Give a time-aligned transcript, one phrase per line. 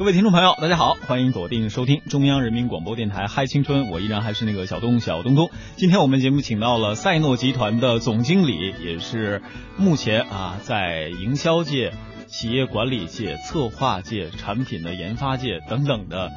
[0.00, 5.50] 各位听众朋友，大家好，欢迎锁定收听中央人民广播电台《嗨青春》，我依然还是那个小东小东东。
[5.76, 9.42] 今天我们节目请到了赛诺集团的总经理，也是
[9.76, 11.92] 目前啊在营销界、
[12.26, 16.30] 企业管理界、策划界、产品的研发界等等的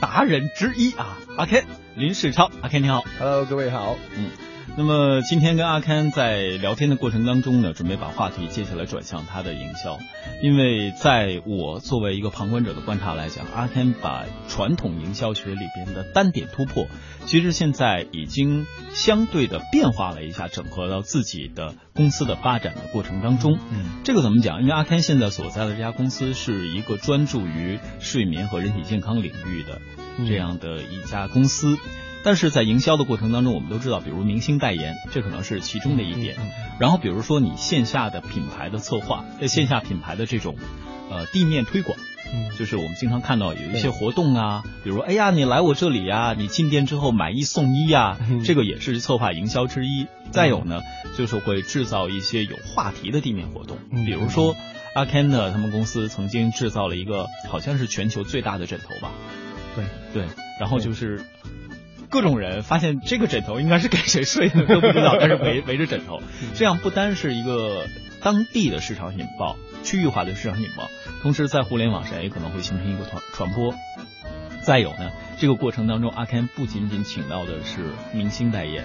[0.00, 4.51] 达人之一啊，阿 Ken 林世超，阿 Ken 你好，Hello，各位好，嗯。
[4.74, 9.98] 那么今天跟阿 Ken 在聊天的过程当中呢，准备把话题接下来转向他的营销，
[10.42, 16.86] 因为在我作为一个旁观者的观察来讲，阿 Ken 把传统营销学里边的单点突破，
[17.26, 23.58] 其实现在已经相对的变化了一下，整合到自己的公司的发展的过程当中。
[23.70, 24.62] 嗯，这个怎么讲？
[24.62, 29.82] 因为阿 Ken 现在所在的这家公司是一个专注于睡眠和人体健康领域的
[30.26, 31.76] 这样的一家公司。
[32.24, 36.36] 但是在营销的过程当中，我们都知道，比如明星代言，这可能是其中的一点。
[36.78, 40.56] 然后比如说你线下的品牌的策划，在线下品牌的这种
[41.10, 41.98] 呃地面推广，
[42.56, 50.06] 就是我们经常看到有一些活动啊，比如哎呀你来我这里呀，你进店之后买一送一呀，这个也是策划营销之一。
[50.30, 50.80] 再有呢，
[51.18, 54.54] 就是会制造一些有话题的地面活动，比如说
[54.94, 59.10] 阿 Ken 的他们公司曾经制造了一个好像是全球最大的枕头吧？
[59.74, 60.28] 对对，
[60.60, 61.24] 然后就是。
[62.12, 66.20] 各种人发现这个枕头应该是给谁睡的都不知道， 但是围围着枕头，
[66.54, 67.86] 这样不单是一个
[68.22, 70.90] 当地的市场引爆，区域化的市场引爆，
[71.22, 73.74] 同时在互联网上也可能会形成一个传传播。
[74.62, 78.84] 再有呢，这个过程当中，阿 Ken 不仅仅请到的是明星代言。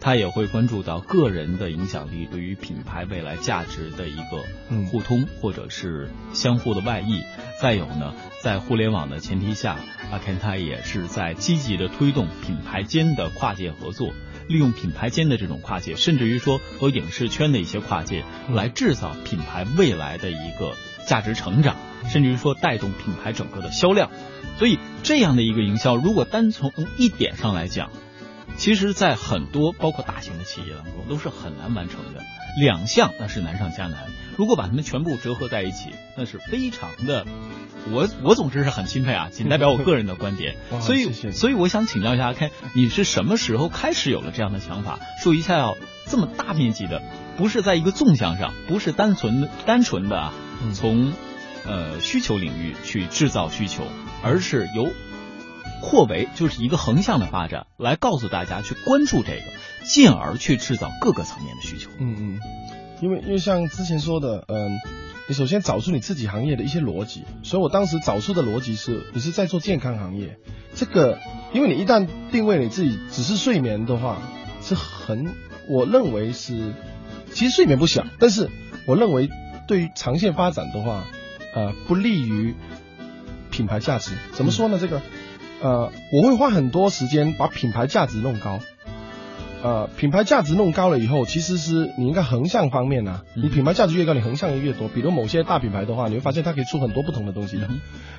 [0.00, 4.44] 他也会关注到个人的影响力对于品牌未来价值的一个
[4.90, 7.22] 互通，或者是相互的外溢。
[7.64, 8.12] 再有呢，
[8.42, 9.78] 在互联网的前提下，
[10.12, 14.12] 阿 Ken 他也是在积极的推动品牌间的跨界合作，
[14.48, 20.74] 利用品牌间的这种跨界，甚至于说和影视圈的一些跨界，来制造品牌未来的一个
[21.06, 24.10] 价值成长，甚至于说带动品牌整个的销量。
[24.58, 27.90] 所以这样的一个营销，如果单从一点上来讲，
[28.56, 32.22] 其实，在很多包括大型的企业当中，都是很难完成的。
[32.60, 34.06] 两项那是难上加难。
[34.36, 37.26] 如果把它们全部折合在一起，那是非常的。
[37.90, 40.56] 我我总之是很钦佩啊， 仅代表我个人的观点。
[40.80, 45.76] 所以，所以我想请教一下，看你是什么时候开始有了这样的想法，说一下要
[46.06, 47.02] 这么大面积的，
[47.36, 50.32] 不是在一个纵向上，不是单纯单纯的啊，
[50.74, 51.12] 从
[51.66, 53.88] 呃需求领域去制造需求，
[54.22, 54.92] 而是由。
[55.80, 59.42] 扩围就是一个横向的发展，来告诉大家去关注这个，
[59.84, 61.90] 进而去制造各个层面的需求。
[61.98, 62.40] 嗯嗯，
[63.00, 64.78] 因为因为像之前说的，嗯，
[65.28, 70.38] 你首先找出你自己行业的一些逻辑，所以我当时找出的逻辑是，你是在做健康行业，
[70.74, 71.18] 这个，
[71.52, 74.22] 因为你一旦定位你自己只是睡眠的话，
[74.62, 75.34] 是很，
[75.68, 76.72] 我认为是，
[77.32, 78.48] 其实睡眠不小，但是
[78.86, 79.28] 我认为
[79.68, 81.04] 对于长线发展的话，
[81.54, 82.54] 呃，不利于
[83.50, 84.12] 品牌价值。
[84.32, 84.78] 怎么说呢？
[84.80, 85.02] 这个。
[85.64, 88.60] 呃，我会花很多时间把品牌价值弄高。
[89.62, 94.88] 呃，品牌价值弄高了以后，其实是你应该横向方面呢，你品牌价值越高，你横向也越多。
[94.88, 97.66] 比如某些大品牌的话，你会发现它可以出很多不同的东西的，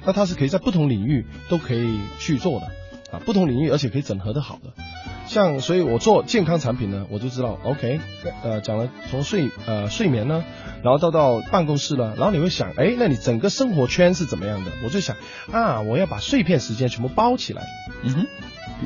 [0.04, 2.66] 那它是可以在不同领域都可以去做的
[3.12, 4.72] 啊，不同领域而且可以整合的好的。
[5.28, 8.00] 像，所以我做健康产品呢，我就知道，OK，
[8.44, 10.44] 呃，讲了从睡呃睡眠呢，
[10.84, 14.72] 然后到到办公室了，然后你会想，哎，那你整个生活圈是怎么样的？
[14.84, 15.16] 我就想
[15.52, 17.64] 啊，我要把碎片时间全部包起来。
[18.04, 18.28] 嗯哼，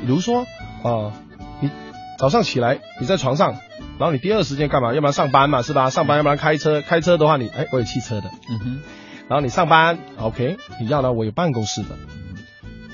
[0.02, 0.46] 比如说
[0.84, 1.12] 啊，
[1.60, 1.70] 你
[2.18, 3.52] 早上起来你在床上，
[3.98, 4.94] 然后你第二时间干嘛？
[4.94, 5.90] 要不然上班嘛，是吧？
[5.90, 8.30] 上班要不然开车，开车的话你，哎，我有汽车的。
[8.50, 8.80] 嗯哼，
[9.28, 11.90] 然后你上班，OK，你要呢，我有办公室的。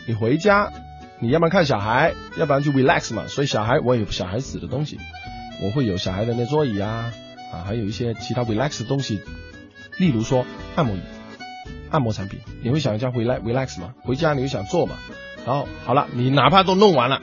[0.08, 0.72] 你回家。
[1.20, 3.28] 你要不然看小孩，要不然就 relax 嘛。
[3.28, 5.00] 所以小孩我有小孩子的东西，
[5.62, 7.12] 我会有小孩的那桌椅啊，
[7.54, 9.22] 啊，还有一些其他 relax 的东西，
[9.98, 10.46] 例如说
[10.76, 11.00] 按摩椅、
[11.90, 12.40] 按摩产品。
[12.62, 13.94] 你会想一下 relax relax 嘛？
[14.04, 14.96] 回家你会想做嘛？
[15.46, 17.22] 然后好了，你哪怕都弄完了，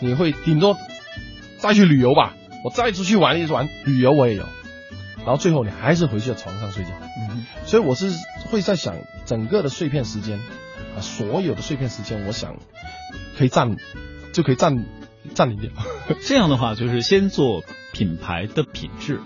[0.00, 0.78] 你会顶多
[1.58, 2.34] 再去旅游吧？
[2.64, 4.44] 我再出去玩一玩，旅游我也有。
[5.18, 6.90] 然后最后你还是回去床上睡觉。
[7.30, 8.10] 嗯，所以我是
[8.50, 10.38] 会在想整个的碎片时间
[10.96, 12.56] 啊，所有的碎片时间，我想。
[13.36, 13.76] 可以占，
[14.32, 14.84] 就可以占
[15.34, 15.70] 占领掉。
[16.22, 19.20] 这样的话，就是先做品牌的品质。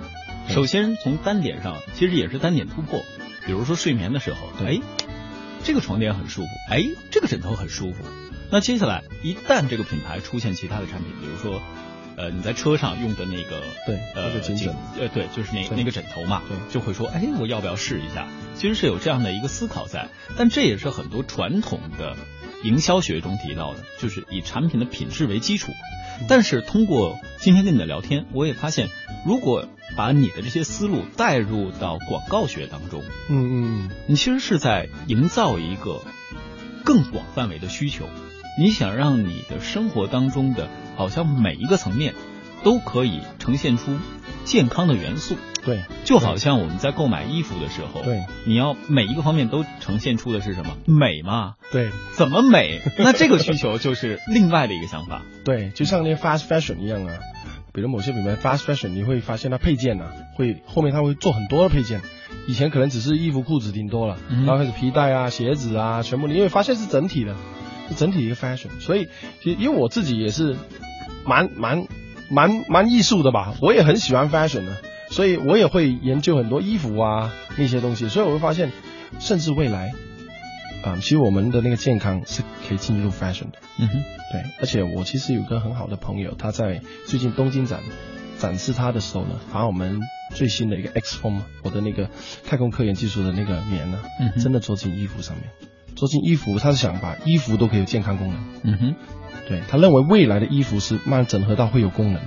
[0.49, 3.03] 首先从单点上，其实也是单点突破。
[3.47, 4.79] 比如说睡眠的时候，哎，
[5.63, 8.05] 这个床垫很舒服，哎，这个枕头很舒服。
[8.51, 11.61] 那接下来一旦这个品牌出现其他的产品，比如说，
[12.17, 18.27] 呃，你在车上用的那个，对，呃，颈枕，呃，对，就是那那个枕头嘛，对，就会说，哎，我要不要试一下？
[18.55, 22.17] 其实是有这样的一个思考在，但这也是很多传统的。
[22.65, 25.73] 营销学中提到的，就是以产品的品质为基础。
[26.29, 28.89] 但是通过今天跟你的聊天，我也发现，
[29.25, 36.03] 如果把你的这些思路带入到广告学当中，嗯嗯，你其实是在营造一个
[36.85, 38.09] 更广范围的需求。
[38.59, 42.17] 你想让你的生活当中的好像每一个层面
[42.65, 43.97] 都可以呈现出
[44.45, 45.37] 健康的元素。
[45.65, 50.77] 对，就好像我们在购买衣服的时候，对，你要每一个方面都呈现出的是什么？
[50.87, 51.55] 美嘛？
[51.71, 52.81] 对，怎么美？
[52.99, 55.23] 那这个需求就是另外的一个想法。
[55.45, 57.19] 对，就像那 fast fashion 一样啊，
[57.73, 62.01] 比如某些品牌 fast fashion，你会发现它配件啊，会后面它会做很多的配件，
[62.47, 67.35] 以前可能只是衣服裤子顶多了，然后开始皮带啊、鞋子啊，全部你会发现是整体的。
[67.89, 69.09] 是整体一个 fashion，所以
[69.43, 70.59] 其实因为我自己也是
[71.25, 71.87] 蛮蛮
[72.29, 74.77] 蛮蛮艺术的吧，我也很喜欢 fashion 的，
[75.11, 78.71] 所以我也会研究很多衣服啊那些东西，所以我会发现，
[79.19, 79.93] 甚至未来，
[80.85, 83.59] 啊，其实我们的那个健康是可以进入 fashion 的。
[83.79, 83.93] 嗯哼，
[84.33, 87.81] 对，而且我其实有个很好的朋友，他在最近东京展
[88.39, 90.01] 展示他的时候呢，把我们
[90.35, 92.11] 最新的一个 X 风，我的那个
[92.47, 95.45] 太空科研技术的那个棉呢，嗯真的做进衣服上面。
[95.97, 98.45] 做进衣服，他是想把衣服都可以有健康功能。
[98.63, 98.95] 嗯哼，
[99.49, 102.23] 对他认为未来的衣服是慢慢整合到会有功能，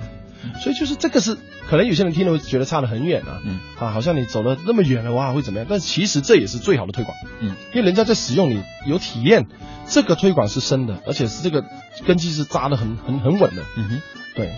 [0.62, 5.68] 所以就是这个是可能有些人听了会觉得差得很远啊，嗯啊，好像你走了那么远了哇会怎么样？
[5.70, 9.48] 但其实这也是最好的推广，嗯，因为人家在使用你有体验，
[9.88, 11.64] 这个推广是深的，而且是这个
[12.06, 14.02] 根基是扎得很很很稳的，嗯哼，
[14.36, 14.54] 对，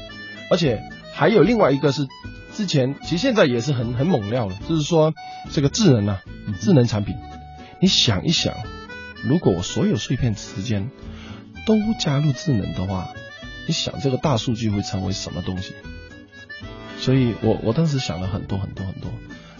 [0.49, 0.81] 而且
[1.13, 2.07] 还有另外一个是
[2.53, 5.13] 之前其实现在也是很很猛料的，就是说
[5.51, 6.21] 这个智能啊，
[6.59, 7.15] 智能产品，
[7.79, 8.53] 你想一想。
[9.25, 10.91] 如果我所有碎片时间
[11.65, 13.07] 都加入智能的话，
[13.67, 15.73] 你想这个大数据会成为什么东西？
[16.97, 19.11] 所以我我当时想了很多很多很多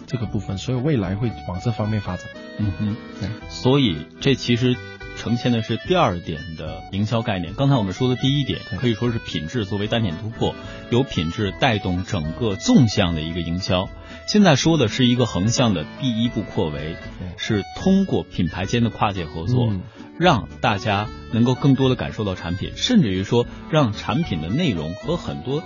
[0.08, 2.26] 这个部分，所以未来会往这方面发展。
[2.58, 4.78] 嗯哼，对所以这其实
[5.18, 7.54] 呈现的是第二点的营销概念。
[7.54, 10.56] 刚才我们说的第一点可以说是品质作为单点突破，
[10.90, 13.90] 由品质带动整个纵向的一个营销。
[14.26, 16.96] 现在说的是一个横向的第一步扩围，
[17.38, 19.74] 是通过品牌间的跨界合作，
[20.18, 25.64] 让大家能够更多的感受到产品，甚至于说让产品的内容和很多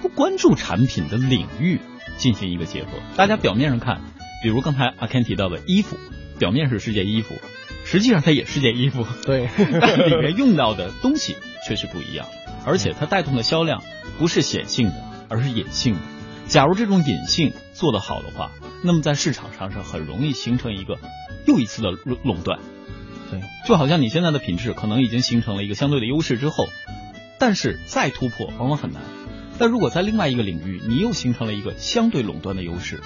[0.00, 1.80] 不关注产品的领域
[2.16, 2.90] 进行一个结合。
[3.16, 4.00] 大家表面上看，
[4.42, 5.96] 比如刚才阿 Ken 提到的衣服，
[6.38, 7.34] 表面是世界衣服，
[7.84, 9.48] 实际上它也是件衣服，对，
[9.80, 12.26] 但里面用到的东西却是不一样，
[12.64, 13.82] 而且它带动的销量
[14.18, 14.94] 不是显性的，
[15.28, 16.00] 而是隐性的。
[16.48, 18.50] 假如这种隐性做得好的话，
[18.82, 20.98] 那么在市场上是很容易形成一个
[21.46, 22.58] 又一次的垄垄断。
[23.30, 26.66] 对，就好像你现在的品质可能已经形成了一个相对的优势之后，
[27.38, 29.02] 但是再突破往往很难。
[29.58, 33.00] 但如果在另外一个领域你又形成了一个相对垄断的优势，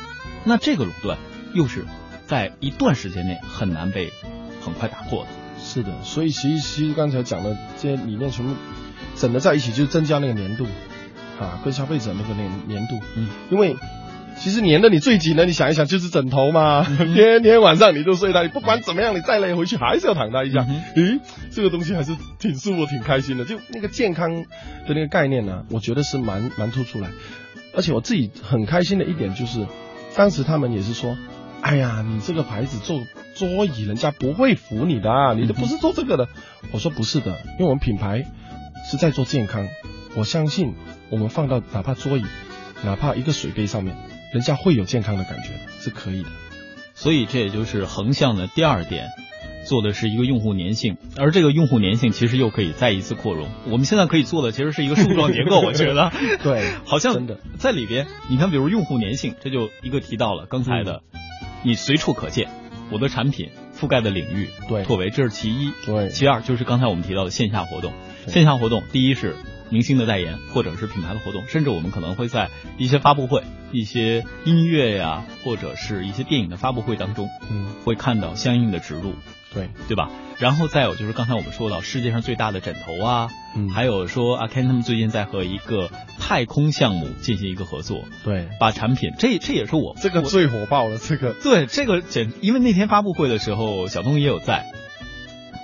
[0.45, 1.19] 那这个垄断
[1.53, 1.85] 又是
[2.27, 4.13] 在一段时间内很难被
[4.61, 5.31] 很快打破的。
[5.59, 8.55] 是的，所以其实其实刚才讲的这些理念全部
[9.17, 10.67] 整合在一起，就增加那个粘度。
[11.43, 13.77] 啊，跟消费者那个粘粘度，嗯，因为
[14.39, 16.83] 其实粘的你最紧的，你想一想就是枕头嘛，
[17.15, 20.67] 天天晚上你都睡它，你不管怎么样，你再累回去还是要躺它一下。
[20.97, 23.45] 咦，这个东西还是挺舒服、挺开心的。
[23.45, 27.09] 就那个健康的那个概念呢，我觉得是蛮蛮突出来。
[27.75, 29.67] 而且我自己很开心的一点就是，
[30.15, 31.17] 当时他们也是说，
[31.61, 33.01] 哎呀，你这个牌子做
[33.35, 36.29] 桌椅，人家不会服你的，你都不是做这个的。
[36.71, 38.25] 我说不是的，因为我们品牌
[38.91, 39.69] 是在做健康，
[40.17, 40.75] 我相信。
[41.11, 42.25] 我们放到哪怕桌椅，
[42.83, 43.95] 哪怕一个水杯上面，
[44.33, 46.29] 人家会有健康的感觉，是可以的。
[46.95, 49.09] 所以这也就是横向的第二点，
[49.67, 53.51] 做的是一个用户粘性，而这个用户粘性其实又可以再一次扩容。
[53.67, 56.11] 我们现在可以做的其实是一个树状结构， 我觉得。
[56.43, 61.03] 对，好像真的在里边，你看，比如用户粘性，这就一个提到了刚才的，
[61.63, 62.49] 你随处可见，
[62.91, 65.73] 我的产品覆盖的领域，对，拓维，这是其一。
[65.85, 67.93] 对，其二就是刚才我们提到的线下活动，
[68.29, 69.37] 线下活动，第一是。
[69.73, 79.15] 明星的代言，或者是品牌的活动，甚至我们可能会在一些发布会、一些音乐呀，或者是一些电影的发布会当中，嗯，会看到相应的植入，
[79.55, 80.11] 对对吧？
[80.39, 85.89] 然后再有就是刚才我们说到世界上最大的枕头啊，嗯，还有说阿 Ken 他们最近在和一个
[86.19, 94.67] 太空项目进行一个合作，对，把产品，这这也是我这个最火爆的，这个对这个简，因为那天发布会的时候，小东也有在，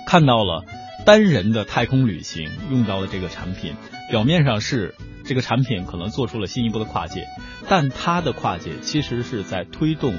[0.07, 0.65] 看到了。
[1.05, 3.75] 单人的太空旅行用到的这个产品，
[4.09, 7.27] 表面上是这个产品可能做出了新一步的跨界，
[7.67, 10.13] 但它的跨界其实是在推动，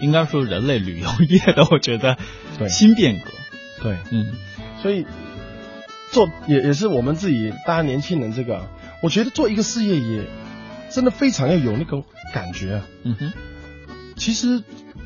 [0.00, 2.16] 应该说人类旅游业的，我觉得
[2.68, 3.30] 新变革。
[3.82, 4.34] 对，嗯，
[4.82, 5.06] 所以
[6.10, 8.68] 做也也是我们自己大家年轻人这个，
[9.02, 10.26] 我觉得做一个事业也
[10.90, 12.82] 真的非常要有那个感觉。
[13.04, 13.32] 嗯哼，
[14.16, 14.62] 其实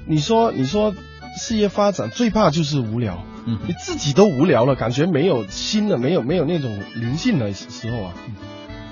[0.06, 0.94] 你说你说
[1.36, 3.24] 事业发展最怕就是无聊。
[3.50, 8.14] 嗯，你自己都无聊了，感觉没有新的，没有没有那种灵性的时候啊，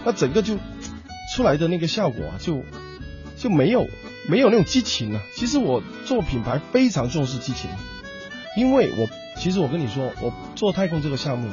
[0.04, 0.56] 那整个就
[1.32, 2.64] 出来的那个效果啊，就
[3.36, 3.86] 就没有
[4.28, 5.20] 没有那种激情了。
[5.34, 7.70] 其实我做品牌非常重视激情，
[8.56, 11.48] 因为我其实我跟你说，我做太空这个项目，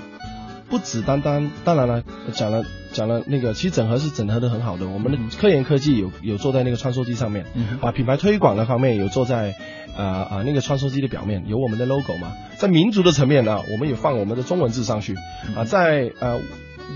[0.67, 2.63] 不只单单，当然了，讲了
[2.95, 4.87] 讲了那个，其实整合是整合的很好的。
[4.87, 7.45] 我们的科研科技有有做在那个穿梭机上面，
[7.81, 9.53] 啊，品牌推广的方面有做在
[9.97, 12.31] 啊啊那个穿梭机的表面，有我们的 logo 嘛。
[12.57, 15.13] 在民族的层面呢，我们有放我们的中文字上去，
[15.57, 16.39] 啊，在呃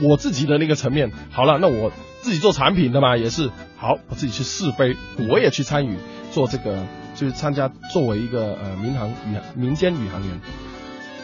[0.01, 1.91] 我自己的那个层面，好了，那我
[2.21, 4.95] 自己做产品的嘛，也是好，我自己去试飞，
[5.29, 5.97] 我也去参与
[6.31, 10.39] 做这个，就是参加作为一个呃民航宇民间宇航员。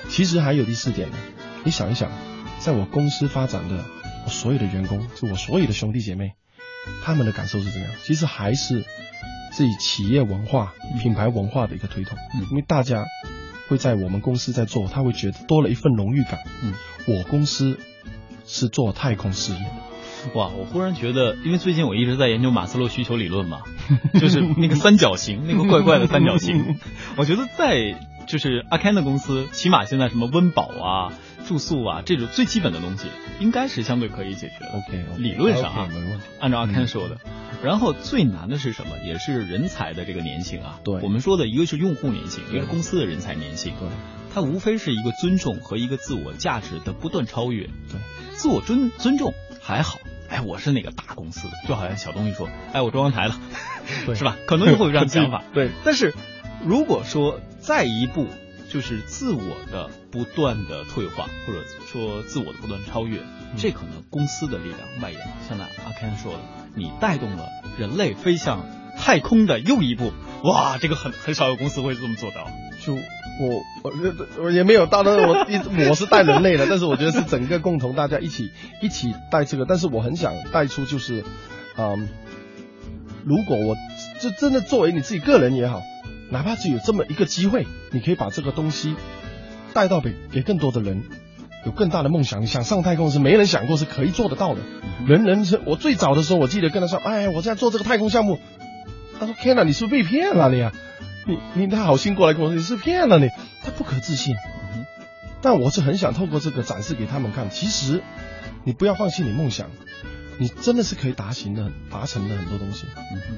[0.10, 1.17] 其实还有第四点呢，
[1.63, 2.12] 你想一想，
[2.60, 3.84] 在我公司发展的
[4.25, 6.34] 我所有的员工，就我所有的兄弟姐妹，
[7.03, 7.96] 他们的感受是怎么样？
[8.03, 8.84] 其实还是
[9.51, 12.17] 自己企业文化、品牌文化的一个推动，
[12.50, 13.05] 因为大家
[13.67, 16.39] 会在我们公司在做，他会觉得多了一份荣誉感。
[16.63, 16.74] 嗯，
[17.05, 17.79] 我公司
[18.48, 20.34] 是做太空事业的。
[20.34, 23.62] 哇，我忽然觉得，因为最近我一直在研究马斯洛需求理论嘛，
[24.20, 26.77] 就是那个三角形，那个怪怪的三角形，
[27.15, 27.96] 我觉得在。
[28.27, 31.13] 就是阿 Ken 的公司，起码现在什么温饱啊、
[31.47, 33.07] 住宿啊这种最基本的东西，
[33.39, 34.71] 应该是相对可以解决的。
[34.73, 36.23] OK，理论上啊，没问题。
[36.39, 37.17] 按照阿 Ken 说的，
[37.63, 38.97] 然后最难的是什么？
[39.05, 40.79] 也是人才的这个粘性啊。
[40.83, 43.73] 对，我们说的一个是用户粘性，一个是公司的人才粘性。
[43.79, 43.87] 对，
[44.33, 47.65] 它无非是一个尊重和一个自我价值的不断超越。
[47.65, 47.99] 对，
[48.33, 49.99] 自我尊尊重还好，
[50.29, 53.39] 哎，我是哪个大公司的，就好像小东西说，哎，我中央台了，
[54.15, 54.35] 是吧？
[54.47, 55.43] 可能就会有这样的想法。
[55.53, 56.13] 对，但是
[56.63, 58.27] 如果说再一步。
[58.67, 63.19] 就是自我的不断的退化，或者说自我的不断超越，
[63.57, 65.19] 这可能公司的力量外延。
[65.50, 66.39] 像那阿 Ken 说的，
[66.74, 68.65] 你带动了人类飞向
[68.98, 70.13] 太空的又一步，
[70.45, 72.48] 哇，这个很很少有公司会这么做到。
[72.79, 73.01] 就我
[73.84, 73.91] 我
[74.45, 81.25] 我也没有到那我一我是带人类的，但是我觉得是整个共同大家一起一起带这个，但是我很想带出就是，
[81.75, 82.07] 嗯，
[83.25, 83.75] 如果我
[84.22, 85.81] 就真的作为你自己个人也好。
[86.27, 88.95] 哪怕是有这么一个机会，你可以把这个东西
[89.75, 91.03] 带到给给更多的人，
[91.65, 92.41] 有更大的梦想。
[92.41, 94.62] 你想上太空是没人想过是可以做得到的。
[95.05, 98.39] 人人是我最早的时候，我记得跟他说：“哎，我现在做这个太空项目。”
[99.20, 100.72] 他说：“天哪，你是不是被骗了你啊？
[101.27, 103.27] 你你他好心过来跟我说你是骗了你。”
[103.63, 104.34] 他不可置信。
[105.41, 108.01] 但我是很想透过这个展示给他们看，其实
[108.63, 109.67] 你不要放弃你梦想。
[110.38, 112.86] 你真的是可以达成的，达成的很多东西，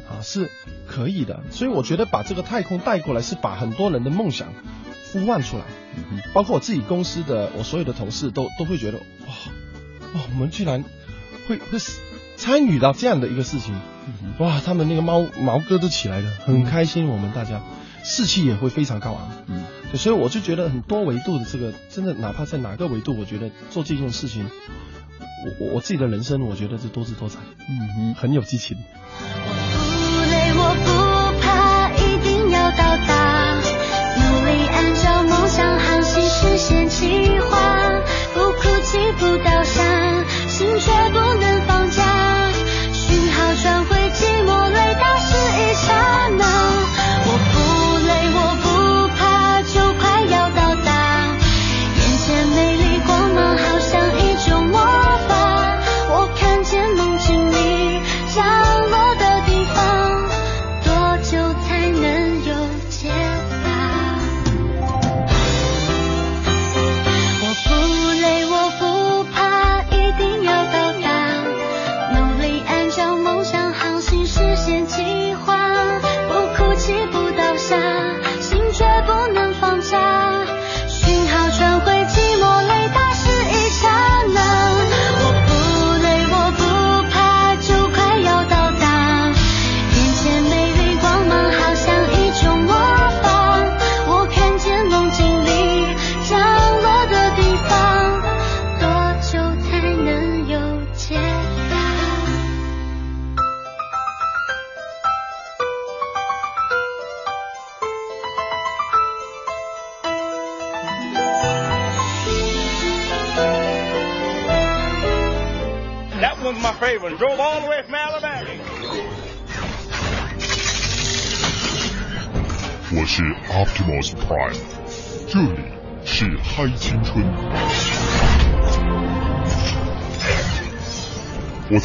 [0.08, 0.50] 啊，是
[0.88, 1.42] 可以的。
[1.50, 4.48] 所以我觉得把这个太空带过来，是把很多人的梦想
[5.12, 5.64] 呼唤出来，
[5.96, 9.34] 嗯，包括我自己公司的，我所有的同事都都会觉得，哇，
[10.14, 10.84] 哇，我们居然
[11.48, 11.80] 会会
[12.36, 13.80] 参与到这样的一个事情，
[14.40, 17.62] 哇，他们那个猫毛哥都起来了，很开心，我们大家。
[18.04, 24.50] 士气也会非常高昂，嗯，所以我就觉得很多维度的这个，真的哪怕在哪个维度，我觉得做这件事情。
[25.60, 28.78] 我我自己的人生，我觉得是多姿多彩，嗯哼，很有激情。
[29.20, 31.07] 我不累，我不
[36.68, 37.27] 掀起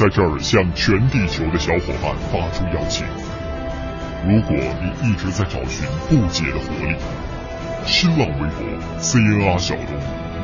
[0.03, 3.07] 在这儿向全地球的小伙伴发出邀请：
[4.27, 6.97] 如果你一直在找寻不解的活力，
[7.87, 8.67] 新浪微博
[9.01, 9.87] CNR 小东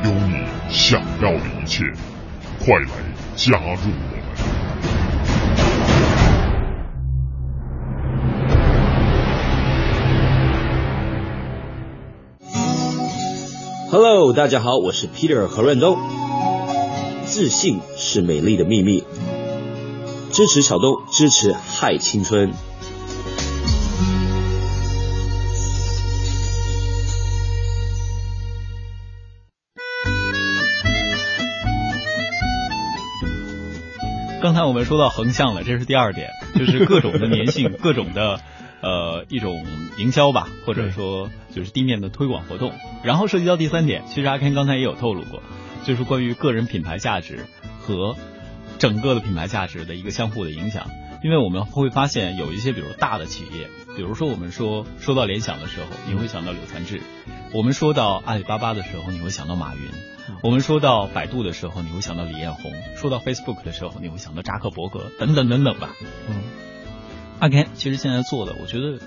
[0.05, 1.83] 有你想要的一切，
[2.63, 2.87] 快来
[3.35, 4.21] 加入我们
[13.91, 15.97] ！Hello，大家好，我是 Peter 何润东。
[17.25, 19.03] 自信是美丽的秘密。
[20.31, 22.51] 支持小东，支持嗨青春。
[34.41, 38.39] 刚才我们说到横向了，这是第二点，就是各种的粘性， 各种的
[38.81, 39.65] 呃一种
[39.97, 42.71] 营销吧，或者说就是地面的推广活动。
[43.03, 45.41] 然后涉及到第三点，其实阿 Ken 刚才也有透露过，
[45.83, 47.45] 就是关于个人品牌价值
[47.81, 48.15] 和
[48.79, 50.89] 整个的品牌价值的一个相互的影响。
[51.21, 56.99] 因为我们会发现有一些，比如大的企业，比如说我们说说到联想的时候，你会想到柳传志；
[57.53, 59.81] 我们说到阿里巴巴的时候，你会想到马云。
[60.41, 65.89] 我们说到百度的时候，你会想到李彦宏；说到 Facebook 的时候，你会想到扎克伯格等等等等吧。
[66.29, 66.35] 嗯，
[67.39, 68.99] 阿 Ken 其实现在做的，我觉得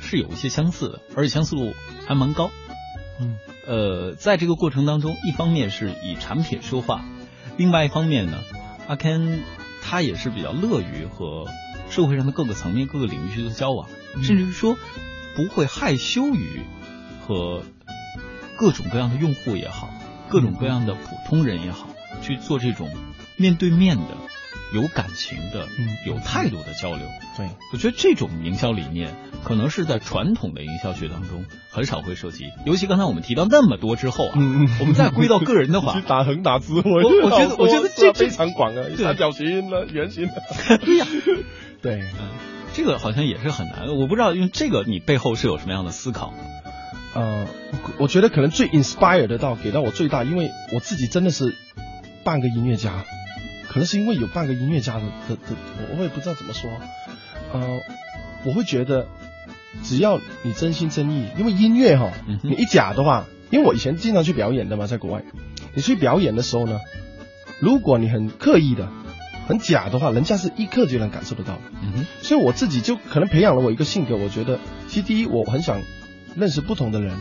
[0.00, 1.72] 是有一些相似的，而且相似度
[2.04, 2.50] 还蛮高。
[3.20, 7.04] 嗯，呃，在这个过程当中，一方面是以产品说话，
[7.56, 8.38] 另外一方面呢，
[8.90, 9.42] 阿 Ken
[9.80, 11.46] 他也是比较乐于和
[11.88, 13.88] 社会上的各个层面、各个领域去做交往，
[14.20, 14.76] 甚至于说
[15.36, 16.62] 不会害羞于
[17.20, 17.62] 和
[18.56, 19.94] 各种各样的用户也好。
[20.28, 21.88] 各种各样的普通人也好，
[22.20, 22.90] 去做这种
[23.36, 24.16] 面对面的、
[24.72, 27.06] 有感情的、嗯有态度的交流。
[27.36, 32.44] 对，我觉得这种营销理念可能是在传统的营销学当中很少会涉及。
[32.64, 34.32] 尤其刚才我们提到那么多之后啊，
[34.80, 36.82] 我们再归到个人的话， 打横打直，我
[37.22, 40.78] 我觉得我觉得这非常广啊，三角形的、圆形的。
[40.78, 41.06] 对 呀，
[41.82, 42.02] 对，
[42.74, 43.88] 这个好像也是很难。
[43.96, 46.32] 我不知道，因为这个你背后是有什么样的思考？
[47.12, 47.46] 呃，
[47.98, 51.56] 我觉得可能最 inspire 得到给到我最大，因为我自己真的是
[52.22, 53.04] 半个音乐家，
[53.70, 56.68] 可能是因为有半个音乐家的的的，我我也不知道怎么说，
[57.52, 57.80] 呃，
[58.44, 59.06] 我会觉得
[59.84, 62.10] 只要你真心真意，因为音乐哈，
[62.42, 65.22] 你一假的话，因为我以前经常去表演的嘛，在国外，
[65.74, 66.80] 你去表演的时候呢，
[67.60, 68.88] 如果你很刻意的、
[69.46, 75.80] 很假的话，人家是一刻就能感受得到，嗯哼，所以我自己就可能培养了我一个性格，我觉得其实第一我很想。
[76.36, 77.16] 认识不同的人，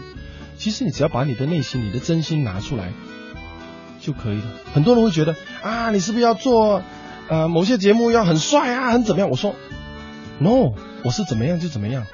[0.59, 2.93] 其实你只要把你的内心、你的真心拿出来
[4.01, 4.43] 就可以了。
[4.73, 6.81] 很多人会觉得啊，你是不是要做
[7.27, 9.29] 呃某些节目要很帅啊，很怎么样？
[9.29, 9.55] 我说
[10.39, 12.05] ，no，我是怎么样就怎么样，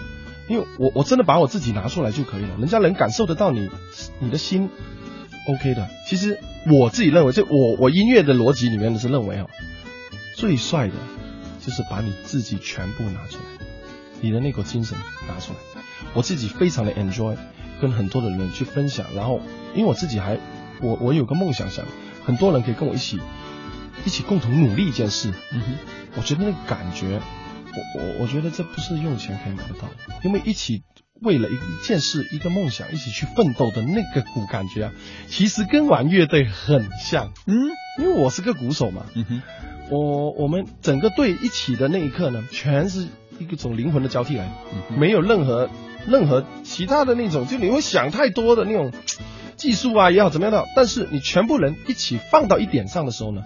[0.47, 3.69] 因为我我真的把我自己拿出来就可以了，人家能感受得到你
[4.19, 4.69] 你的心
[5.47, 5.87] OK 的。
[6.07, 9.45] 其实我自己认为，就我我音乐的逻辑里面的是认为啊，
[10.35, 10.93] 最帅的
[11.59, 13.65] 就是把你自己全部拿出来，
[14.21, 15.59] 你的那股精神拿出来。
[16.13, 17.35] 我自己非常的 enjoy，
[17.81, 19.39] 跟很多的人去分享，然后
[19.73, 20.37] 因为我自己还
[20.81, 21.85] 我我有个梦想，想
[22.25, 23.19] 很多人可以跟我一起
[24.05, 25.31] 一起共同努力一件事。
[25.51, 25.73] 嗯哼，
[26.17, 27.19] 我觉得那个感觉，
[27.73, 30.83] 我我我觉得这不是用钱可以买得到的，因为一起
[31.21, 34.91] 为了一一件事一个梦想一起去奋斗的那个鼓感觉啊，
[35.27, 37.31] 其实跟玩乐队很像。
[37.47, 37.55] 嗯，
[37.99, 39.05] 因为我是个鼓手嘛。
[39.13, 39.41] 嗯哼，
[39.89, 43.07] 我我们整个队一起的那一刻呢，全是
[43.39, 44.49] 一个种灵魂的交替来，
[44.97, 45.69] 没有任何。
[46.07, 48.93] 任何其他的那种，就你会想太多的那种
[49.57, 53.43] 技术啊也好怎么样的，但是你全部人一起放到一点上的时候呢，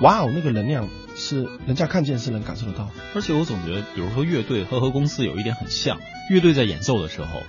[0.00, 2.90] 哇哦，那个能量是人家看见是能感受得到。
[3.14, 5.98] 而且我总觉得，比如说乐队和和公司有一点很像，
[6.30, 7.42] 乐队在演奏的时候，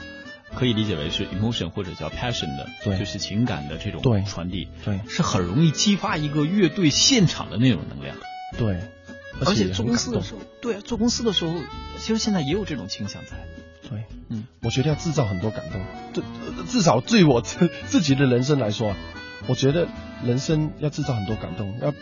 [0.55, 8.15] 可以理解为是 emotion 或者叫 passion 的，对，就是情感的这种传递，对，是很容易激发一个乐队现场的那种能量。
[8.57, 8.79] 对，
[9.45, 11.53] 而且做公司的时候，对啊，做公司的时候，
[11.97, 13.31] 其实现在也有这种倾向在。
[13.89, 15.81] 对，嗯，我觉得要制造很多感动，
[16.13, 16.21] 至
[16.71, 18.93] 至少对我自 自己的人生来说，
[19.47, 19.87] 我觉得
[20.25, 21.93] 人生要制造很多感动，要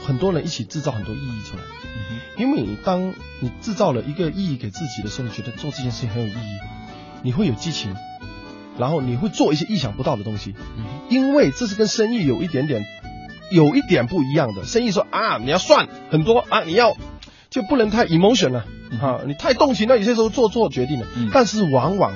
[0.00, 1.62] 很多人一起制造很多意义出来。
[1.62, 6.58] 嗯因为你当你制造了一个意义给自己的时候，你觉得做这件事情很有意义，
[7.22, 7.96] 你会有激情，
[8.78, 10.54] 然后你会做一些意想不到的东西。
[10.76, 12.84] 嗯因为这是跟生意有一点点
[13.50, 14.64] 有一点不一样的。
[14.64, 16.96] 生意说啊，你要算很多啊，你要
[17.50, 18.60] 就不能太 emotion 了。
[18.60, 18.66] 啊，
[19.26, 21.06] 你太动情了，有些时候做错决定了。
[21.16, 22.14] 嗯，但是往往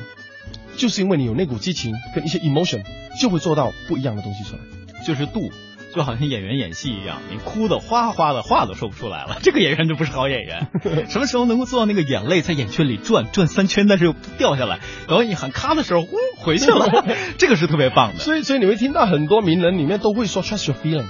[0.76, 2.82] 就是因为你有那股激情跟一些 emotion，
[3.20, 4.60] 就会做到不一样的东西出来。
[5.06, 5.50] 就是度，
[5.94, 10.68] 就好像演员演戏一样，你哭的哗哗的，话都说不出来了，这个演员就不是好演员。
[11.10, 14.78] 什么时候能够做到那个眼泪在眼圈里转转三圈，但是又不掉下来？
[15.08, 17.04] 然后一喊咔的时候，呜回去了，
[17.36, 18.20] 这个是特别棒的。
[18.20, 21.08] 所以，所以你会听到很多名人里面都会说 trust your feeling，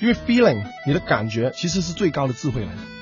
[0.00, 2.95] 因为 feeling 你的感觉其实是最高的智慧来的。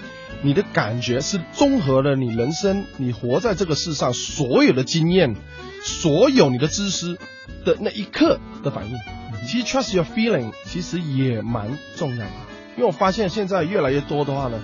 [0.45, 5.35] 你的感觉是综合了你人生，你活在这个世上所有的经验，
[5.83, 7.19] 所有你的知识
[7.65, 8.99] 的那一刻的反应。
[9.47, 12.31] 其实 trust your feeling 其实也蛮重要的，
[12.77, 14.61] 因为我发现现在越来越多的话呢，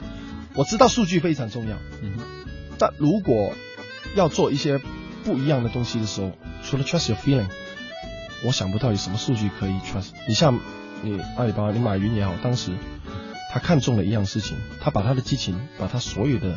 [0.54, 2.12] 我知道数据非常重要，嗯，
[2.78, 3.54] 但如果
[4.14, 4.78] 要做一些
[5.24, 7.48] 不一样的东西的时候，除了 trust your feeling，
[8.44, 10.10] 我想不到有什么数据可以 trust。
[10.28, 10.60] 你像
[11.02, 12.72] 你阿里巴巴，你马云也好，当时
[13.52, 16.56] 他看中了一样事情，他把他的激情，把他所有的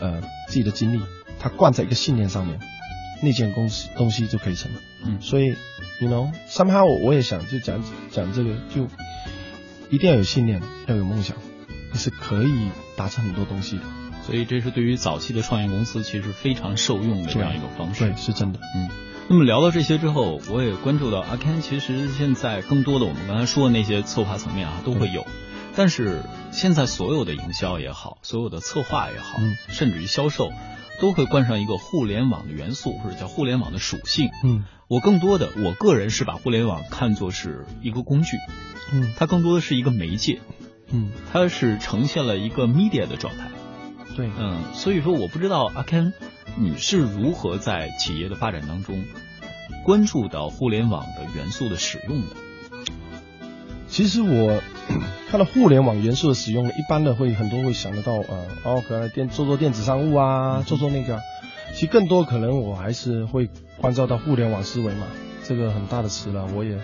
[0.00, 1.00] 呃自己的精力，
[1.38, 2.58] 他灌在一个信念上面，
[3.22, 4.70] 那件公司东西就可以成。
[5.06, 5.54] 嗯所以
[6.00, 8.88] ，you know，somehow 我我也想就讲讲这个，就
[9.90, 11.36] 一定要有信念，要有梦想，
[11.92, 13.82] 你是可以达成很多东西的。
[14.26, 18.06] 所以这是对于早期的创业公司其实非常受用的这样一个方式。
[18.06, 18.58] 对，是真的。
[18.74, 18.88] 嗯，
[19.28, 25.26] 那么聊到这些之后，我也关注到阿 Ken 其实现在更多的我们刚才说的那些策划层面啊都会有，
[25.76, 29.56] 但是现在所有的营销也好，所有的策划也好，嗯。
[29.68, 30.50] 甚至于销售，
[31.00, 34.28] 都会冠上一个互联网的元素或者叫互联网的属性。
[34.44, 34.64] 嗯。
[34.88, 38.36] 我更多的，我个人是把互联网看作是一个工具，
[38.92, 39.12] 嗯。
[39.16, 40.40] 它更多的是一个媒介，
[40.90, 43.48] 嗯，它是呈现了一个 media 的状态。
[44.14, 46.12] 对，嗯，所以说我不知道阿 Ken
[46.56, 49.04] 你是如何在企业的发展当中
[49.84, 52.36] 关注到互联网的元素的使用的。
[53.88, 54.62] 其实我
[55.30, 61.22] 看到互联网元素的使用，一般的会很多会想得到呃，哦，可能电做做电子商务啊，做做那个啊。
[61.72, 65.06] 其实更多可能我还是会关照到互联网思维嘛，
[65.42, 66.78] 这个很大的词了，我也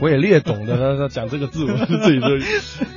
[0.00, 0.76] 我也略懂的。
[0.76, 2.26] 他他讲这个字，我自己就，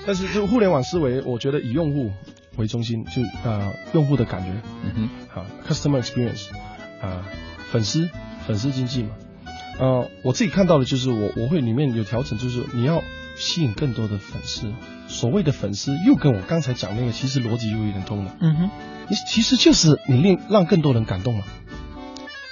[0.05, 2.11] 但是就互联网思维，我觉得以用户
[2.57, 4.51] 为中心，就呃用户的感觉，
[4.83, 6.49] 嗯哼啊，customer experience，
[7.01, 7.25] 啊，
[7.71, 8.07] 粉丝
[8.45, 9.09] 粉丝经济嘛，
[9.79, 13.01] 呃，我自己看到的就是我我会里面有调整，就是你要
[13.41, 14.71] 吸引更多的粉丝，
[15.08, 18.69] 所谓的粉丝又跟我刚才讲那个其实逻辑又有点通了，嗯哼，
[19.10, 21.43] 你其实就是你令让更多人感动嘛，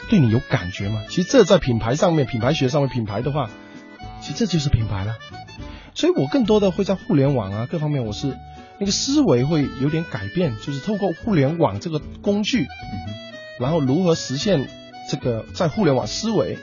[0.09, 3.49] 对你有感觉嘛，其实这在品牌上面，品牌学上面品牌的话，
[4.19, 5.15] 其实这就是品牌了，
[5.93, 8.35] 所以我更多的会在互联网啊各方面，我是
[8.79, 13.13] 那个思维会有点改变，就是透过互联网这个工具，嗯
[13.59, 14.69] 然后如何实现
[15.11, 16.57] 这个在互联网思维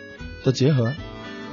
[0.45, 0.95] 的结合，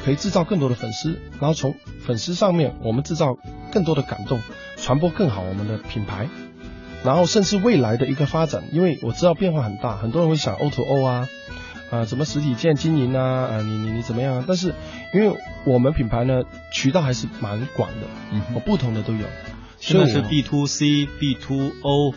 [0.04, 3.38] 可以制造更多的粉丝，然后从粉丝上面我们制造
[3.72, 4.42] 更多的感动，
[4.78, 6.28] 传播更好我们的品牌，
[7.04, 11.30] 然后甚至未来的一个发展，因为我知道变化很大，很多人会想 O to O 啊，
[11.89, 14.46] 啊怎么实体店经营啊，啊你你你怎么样啊？
[14.48, 14.74] 但是
[15.13, 19.26] 因为我们品牌呢渠道还是蛮广的，嗯，我不同的都有，
[19.80, 22.13] 现在是 B to C、B to O，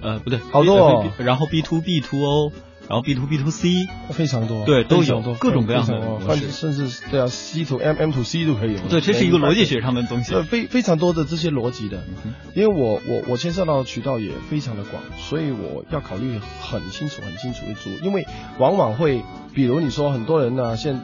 [0.00, 2.52] 呃不对，好多然后 B to B to O，
[2.88, 8.78] 然后 B to B to C，非常多，对都有各种各样的甚至甚至对啊，C to M M to C 都可以有。
[8.88, 10.42] 对，这是一个逻辑学上的东西呃，。
[10.44, 18.26] 非非常多的这些逻辑的，嗯因为我我我牵涉到的渠道也非常的广，所以我要考虑很清楚很清楚的做，因为
[18.58, 19.22] 往往会，
[19.52, 21.00] 比如你说很多人呢，现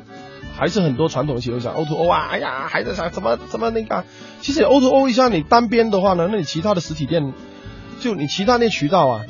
[0.55, 4.05] 还是很多传统企业会想 O to O 啊，哎呀，还在想怎么怎么那个啊，
[4.41, 7.33] 其实 O to O 一下你单边的话呢，那你其他的实体店，
[8.01, 9.25] 就你其他那渠道啊，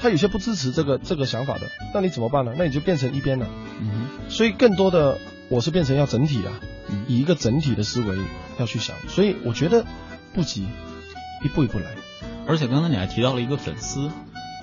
[0.00, 2.54] 它有些不支持这个这个想法的，那你怎么办呢？
[2.56, 3.46] 那你就变成一边了。
[3.80, 8.16] 嗯哼所以更多的我是变成要整体啊，嗯以一个整体的思维
[8.58, 9.84] 要去想，所以我觉得
[10.34, 10.66] 不急，
[11.44, 11.86] 一步一步来。
[12.46, 14.10] 而且刚才你还提到了一个粉丝。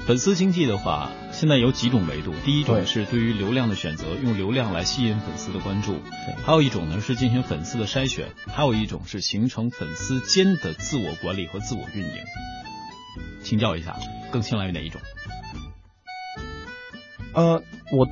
[0.06, 2.32] 粉丝经济的话，现在有几种维度。
[2.44, 5.94] 第一种是对于流量的选择，用流量来吸引粉丝的关注；
[6.46, 12.12] 还有一种呢是进行粉丝的筛选；还有一种是形成粉丝间的自我管理和自我运营。
[13.44, 13.96] 请教一下，
[14.36, 15.00] 更青睐于哪一种？
[17.34, 18.06] 呃，我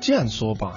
[0.00, 0.74] 这样说吧，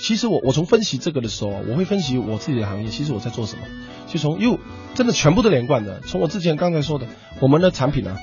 [0.00, 3.64] 其实我我从分析这个的时候啊，我会分析我自己的行业，其实我在做什么，
[4.08, 4.58] 就从又
[4.94, 6.00] 真的全部都连贯的。
[6.00, 7.06] 从我之前刚才说的，
[7.40, 8.16] 我们的产品啊，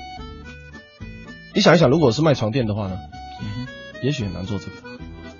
[1.53, 2.97] 你想一想，如果是卖床垫的话呢，
[3.39, 3.67] 嗯
[4.01, 4.71] 也许很难做这个。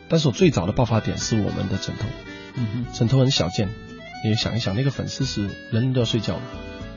[0.10, 2.05] 但是我最早的爆发点是我们的枕头，
[2.53, 3.67] 嗯枕头很小件，
[4.23, 6.41] 你想一想，那个粉丝是人人都要睡觉的，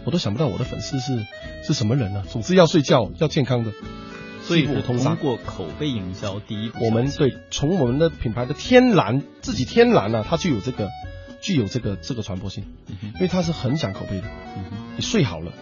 [0.05, 1.27] 我都想不到我的粉丝是
[1.63, 3.73] 是什么人呢、总之要睡觉，要健康的。
[4.43, 10.89] 所以是通过口碑营销第一步我们对从我们的品牌的天然自己天然啊，它就有这个
[11.41, 14.25] 具有这个这个传播性，嗯因为它是很讲口碑的。
[14.57, 14.65] 嗯
[14.97, 15.53] 你睡好了，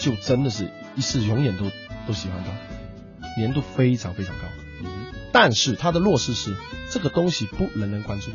[0.00, 1.64] 就真的是一世永远都
[2.08, 4.42] 都喜欢它，粘度非常非常高。
[4.82, 4.88] 嗯
[5.30, 6.56] 但是它的弱势是
[6.90, 8.32] 这个东西不人人关注。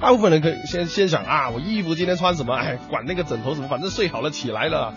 [0.00, 2.54] 大部分人可以先先想啊，我衣服今天穿什么？
[2.54, 4.94] 哎，管那个枕头什么，反正睡好了起来了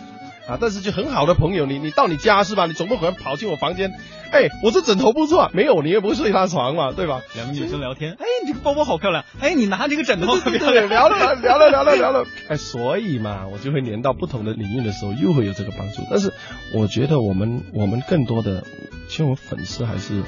[0.48, 0.58] 啊。
[0.60, 2.66] 但是就很好的朋友，你你到你家是吧？
[2.66, 3.94] 你总不可能跑进我房间，
[4.32, 7.22] 哎，我这枕头不错，没有你也不会睡他床嘛，对吧？
[7.36, 16.02] 两个女生聊天，哎，你这个包包好漂亮，哎，你拿这个枕头好漂亮，对，聊了聊了聊了聊了，哎，所以嘛，我就会连到不同的领域的时候，又会有这个帮助。
[16.10, 16.34] 但是
[16.74, 18.64] 我觉得我们我们更多的，
[19.08, 20.24] 其实我粉丝还是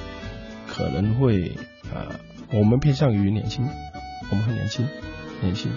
[0.67, 1.53] 可能会
[1.91, 2.15] 呃，
[2.53, 3.67] 我们偏向于年轻，
[4.29, 4.87] 我们很年轻，
[5.41, 5.71] 年轻。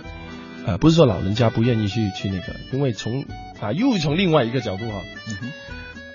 [0.67, 3.27] 啊、不是说老人家不愿意去去那个，因为从
[3.61, 5.53] 啊、又从另外一个角度哈、嗯哼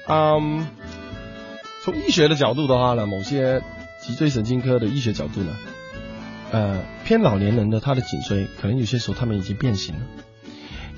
[0.08, 0.68] 嗯，
[1.84, 3.62] 从医学的角度的话呢，某些
[4.02, 5.56] 脊椎神经科的医学角度呢，
[6.52, 10.02] 呃偏老年人的他的颈椎可能有些时候他们已经变形了，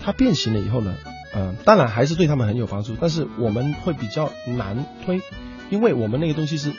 [0.01, 0.95] 他变形了以后呢，
[1.33, 5.21] 呃当然还是对他们很有帮助，但是我们会比较难推，
[5.69, 6.71] 因为我们那个东西是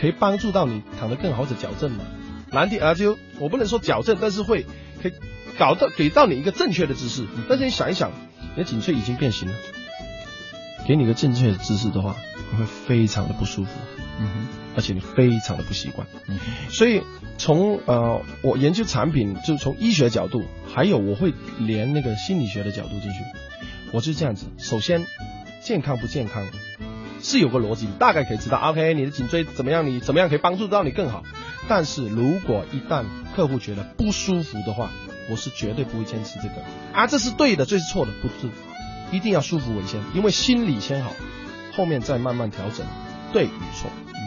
[0.00, 2.04] 可以帮助到你躺得更好或者矫正嘛。
[2.52, 4.64] 难题啊就我不能说矫正，但是会
[5.02, 5.12] 可以
[5.58, 8.10] 搞到给到你一个正确的姿势，但是你想一想，
[8.56, 9.54] 你的颈椎已经变形了，
[10.86, 12.16] 给你一个正确的姿势的话，
[12.50, 13.70] 你会非常的不舒服。
[14.20, 16.06] 嗯哼，而且你非常的不习惯。
[16.70, 17.02] 所以
[17.36, 23.18] 从呃我研究产品，就从医学角度，还有我会连那个心理学的角度进去。
[23.92, 25.06] 我就是这样子，首先
[25.62, 26.44] 健康不健康
[27.22, 28.58] 是有个逻辑，大概可以知道。
[28.58, 29.86] OK，你的颈椎怎么样？
[29.86, 31.22] 你怎么样可以帮助到你更好？
[31.68, 33.04] 但是如果一旦
[33.36, 34.90] 客户觉得不舒服的话，
[35.30, 36.54] 我是绝对不会坚持这个
[36.92, 38.50] 啊，这是对的，这是错的，不是，
[39.12, 41.12] 一定要舒服为先，因为心理先好，
[41.74, 42.86] 后面再慢慢调整
[43.32, 43.90] 对与错。
[44.04, 44.18] 嗯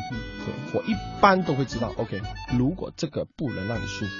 [0.44, 2.20] 对我一般都会知道，OK，
[2.58, 4.12] 如果这个不能让你舒服，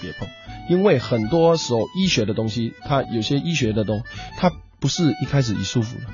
[0.00, 0.28] 别碰，
[0.68, 4.02] 因为很多时候医学的东西，它有些医学的东，
[4.36, 6.06] 它不是一开始一舒服的，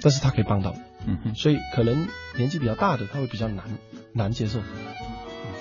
[0.00, 3.64] 但是它可以帮到你，嗯哼，所以可能年纪比较大的他会比较难
[4.14, 4.60] 难接受。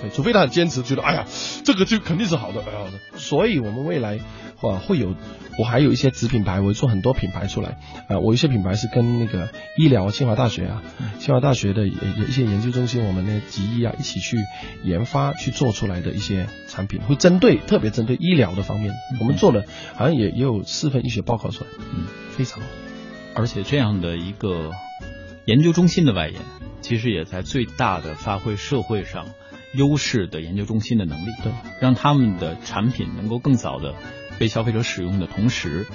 [0.02, 1.26] 对，除非他很坚持，觉得哎呀，
[1.64, 2.94] 这个就肯定是好的，哎好的。
[3.18, 4.20] 所以我们未来
[4.62, 5.16] 啊会有，
[5.58, 7.78] 我还有一些子品牌，我会做很多品牌出来。
[8.08, 10.84] 呃，我有一些品牌是跟那个医疗，清华大学啊，
[11.20, 14.38] 清华大学的有一些研究中心，我们的集医啊一起去
[14.84, 19.64] 研发去做出来的一些产品，会针对特别针对医疗的方面，我们做了
[19.96, 22.68] 好像也也有四份医学报告出来，嗯，非常好。
[23.34, 24.72] 而且这样的一个
[25.46, 26.40] 研究中心的外延，
[26.82, 29.28] 其实也在最大的发挥社会上
[29.74, 33.96] 优势的研究中心的能力，对，让他们的产品能够更早的
[34.40, 35.86] 被消费者使用的同时，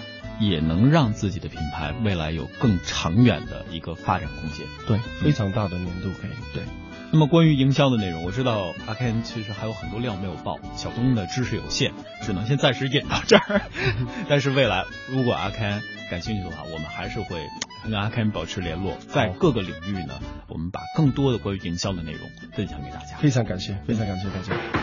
[0.41, 4.67] 也能让自己的品牌未来有更长远的一个发展空间。
[4.87, 6.31] 对，非常大的年度可以。
[6.53, 6.63] 对，
[7.13, 13.63] 那么关于营销的内容，我知道阿 Ken 其实还有很多料没有报，小东的知识有限，只能先暂时引到这儿。
[14.29, 15.81] 但是未来如果阿 Ken
[16.13, 17.49] 感兴趣的话，我们还是会
[17.83, 23.17] 跟阿 Ken 保持联络，在各个领域呢，我们把更多的关于营销的内容分享给大家。
[23.17, 24.82] 非常感谢，非常感谢大家。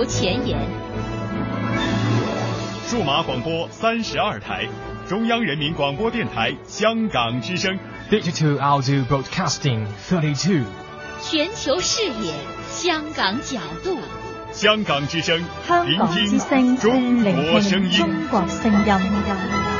[0.00, 0.58] 交流前沿，
[2.86, 4.66] 数码广播三十二台，
[5.06, 7.78] 中央人民广播电台香港之声。
[8.10, 10.64] Digital Audio Broadcasting Thirty Two
[11.20, 12.32] 全球视野，
[12.70, 13.98] 香港角度。
[14.52, 19.79] 香港之声，香聆港之声，中国声音中国声音。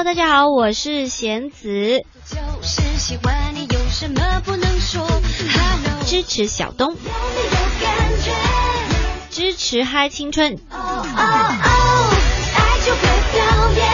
[0.00, 2.02] Hello，大家好，我是贤子。
[2.24, 6.96] 就是喜欢你，有什么不能说？Hello，知支持小东，
[9.28, 10.54] 支持嗨青春。
[10.70, 12.08] 哦哦哦，
[12.56, 13.44] 爱就别表
[13.76, 13.86] 演，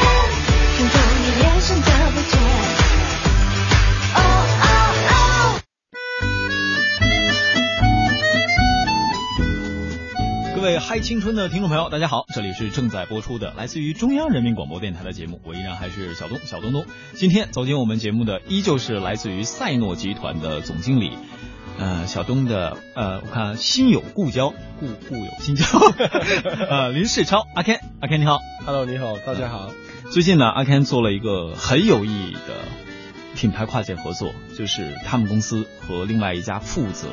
[11.00, 16.87] 青春的听众朋友，大家好，这里是正在播出的来自于中央人民广播电台的节目，我依然还是小东小东东。
[17.14, 21.12] 今天走进我们节目的依旧是来自于赛诺集团的总经理，
[21.78, 25.66] 呃，小东的呃，我看心有故交，故故有心交，
[26.70, 29.70] 呃，林世超，阿 Ken，阿 Ken 你好，Hello，你好，大家好。
[30.11, 32.64] 最近呢，阿 Ken 做了一个很有意义的
[33.35, 37.09] 品牌跨界合作，就是他们公司和另外一家负责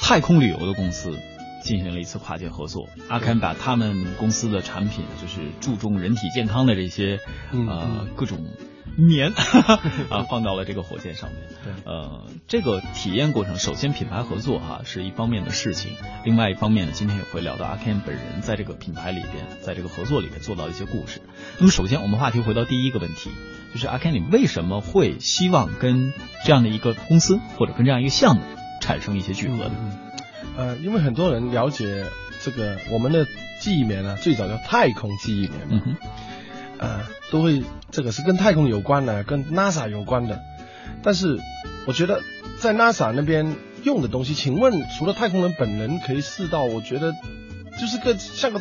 [0.00, 1.18] 太空旅游的公司。
[1.62, 7.20] 进行了一次跨界合作，阿 Ken 把他们公司的产品，就是注重人体健康的这些
[7.52, 8.38] 呃各种
[8.96, 9.32] 棉
[10.10, 11.40] 啊，放到了这个火箭上面。
[11.84, 15.92] 呃，这个体验过程，首先品牌合作哈是一方面的事情，
[16.24, 21.20] 另外一方面呢，今天也会聊到阿 Ken 本人在这个品牌里边，在这个合作里面做到一些故事。
[21.58, 23.30] 那么首先我们话题回到第一个问题，
[23.72, 26.12] 就是阿 Ken 你为什么会希望跟
[26.44, 28.42] 这样的一个公司或者跟这样一个项目
[28.80, 29.98] 产生一些聚合呢？
[30.56, 32.04] 呃，因为很多人了解
[32.42, 33.26] 这个我们的
[33.60, 35.96] 记忆棉呢，最早叫太空记忆棉嘛，
[36.78, 40.40] 呃，都会这个是跟太空有关的，跟 NASA 有关的。
[41.02, 41.38] 但是
[41.86, 42.20] 我觉得
[42.58, 47.14] 在 NASA 那边用的东西，请问除了太空人本人可以试到，我觉得
[47.80, 48.60] 就是个像个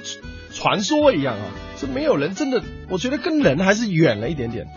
[0.53, 1.45] 传说一样啊，
[1.77, 4.67] 是没有人真的，我觉得跟人还是远了一点点。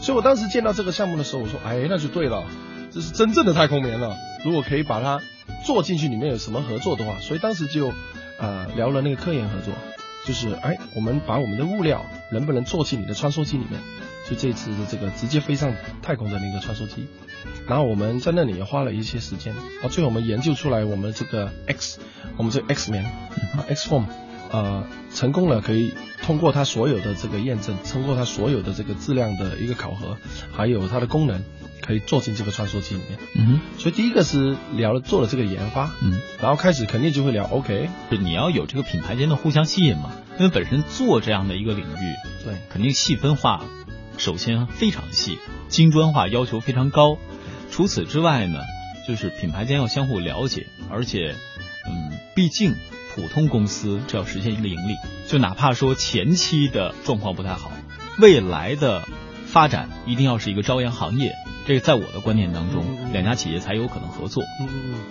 [0.00, 2.44] 所以我当时见到这个项目的时候，我说，哎，那就对了，
[2.90, 4.16] 这是真正的太空棉了。
[4.44, 5.20] 如果可以把它
[5.64, 7.92] 做进去里面有什么合作的话，所以当时就
[8.38, 9.74] 呃聊了那个科研合作，
[10.26, 13.80] 就是哎，我们把我们的物料能不能做进你的穿梭机里面？
[14.28, 17.08] 就这次的这个直接飞上太空的那个穿梭机，
[17.66, 19.52] 然后我们在那里也花了一些时间，
[19.82, 21.98] 啊最后我们研究出来我们这个 X，
[22.36, 24.04] 我们这个 X 棉啊 X form，
[24.52, 30.16] 呃成功了，可以通过它所有的这个验证，通过它所有的这个质量的一个考核，
[30.52, 31.42] 还有它的功能。
[31.84, 43.64] 可以做进这个穿梭机里面，嗯哼，所以第一个是聊了做了这个研发，嗯，然后开始肯定就会聊，OK，就你要有这个品牌间的互相吸引嘛，因为本身做这样的一个领域，对，肯定细分化，
[44.16, 47.18] 首先非常细，精专化要求非常高，
[47.72, 48.60] 除此之外呢，
[49.08, 51.34] 就是品牌间要相互了解，而且，
[51.84, 52.76] 嗯，毕竟
[53.14, 54.96] 普通公司只要实现一个盈利，
[55.28, 57.70] 就哪怕说前期的状况不太好，
[58.18, 59.06] 未来的
[59.46, 61.32] 发展一定要是一个朝阳行业。
[61.64, 64.42] 这个在我的观念当中，两家企业才有可能合作。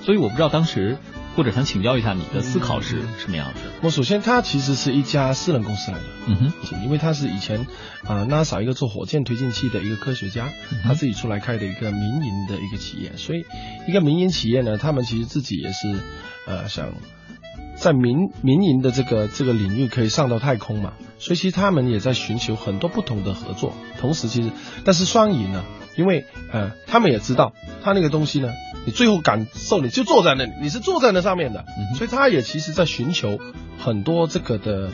[0.04, 0.98] 所以我不知道当时，
[1.34, 3.62] 或者想请教一下你的思考是什么样子。
[3.82, 6.04] 我首先，它其实是一家私人公司来的。
[6.28, 6.54] 嗯哼。
[6.84, 7.66] 因为他是以前
[8.04, 10.50] 啊 NASA 一个做火箭推进器的一个科学家，
[10.84, 13.14] 他自己出来开的一个民营的一个企业。
[13.16, 13.46] 所以，
[13.88, 16.02] 一个民营企业呢，他们其实自己也是
[16.48, 16.92] 呃想
[17.82, 20.94] 在民民营的这个这个领域可以上到太空嘛。
[21.20, 23.74] 所以其实他们也在寻求很多不同的合作。
[24.00, 24.52] 同时，其实
[24.86, 25.64] 但是双赢呢。
[25.98, 27.52] 因为呃，他们也知道，
[27.84, 28.50] 他那个东西呢，
[28.86, 31.66] 你最后感受你就坐在那里，你是坐在那上面的，
[31.98, 33.38] 所以他也其实在寻求
[33.78, 34.90] 很多这个的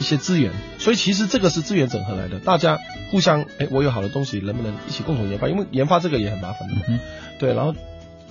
[0.00, 2.80] 一些资源，所以其实这个是资源整合来的，大家
[3.12, 5.48] 互相哎，我有好的东西，能不能一起共同研发？
[5.48, 6.74] 因为研发这个也很麻烦的，
[7.38, 7.72] 对，然后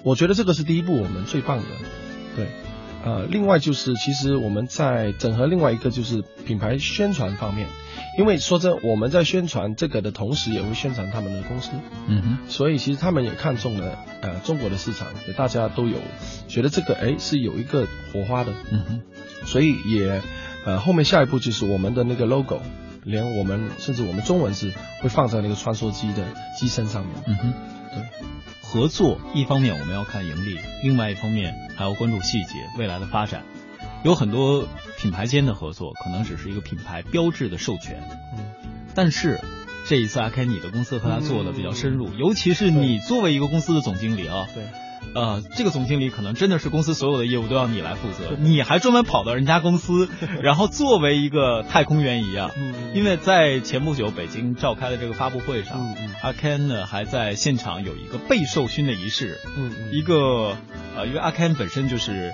[0.04, 1.64] 我觉得这个是第一步，我们最棒的，
[2.36, 2.48] 对，
[3.04, 7.68] 呃，另外就是其实我们在整合另外一个就是品牌宣传方面。
[8.18, 11.70] 因为说真，我们在宣传这个的同时，也会宣传他们的公司。
[12.08, 12.38] 嗯哼。
[12.50, 15.98] 所以其实他们也看中了呃中国的市场，也大家都有
[16.48, 18.52] 觉得这个哎是有一个火花的。
[18.72, 19.02] 嗯哼。
[19.46, 20.22] 所以也
[20.66, 22.62] 呃后面下一步就是我们的那个 logo，
[23.04, 26.26] 连我们甚至我们中文字会放在那个穿梭机的
[26.58, 27.16] 机身上面。
[27.28, 27.54] 嗯哼。
[27.94, 28.04] 对。
[28.62, 33.46] 合作一方面我们要看盈利，另外一方面还要关注细节未来的发展。
[34.04, 38.04] 有很多品牌间的合作，可能只是一个品牌标志的授权。
[38.38, 38.44] 嗯，
[38.94, 39.40] 但是
[39.88, 44.66] 这一次阿开你的公司和他做的比较深入，尤其是你作为一个公司的总经理啊，对，
[45.14, 50.10] 呃，这个总经理可能真的是公司所有的业务都要你来负责，你还专门跑到人家公司，
[50.42, 52.52] 然后作为一个太空员一样。
[52.58, 59.40] 嗯，因为在前不久北京召开的这个发布会上，阿 Ken 呢还在现场有一个被授勋的仪式。
[59.92, 60.56] 一个
[60.96, 62.34] 呃，因为阿 Ken 本身就是。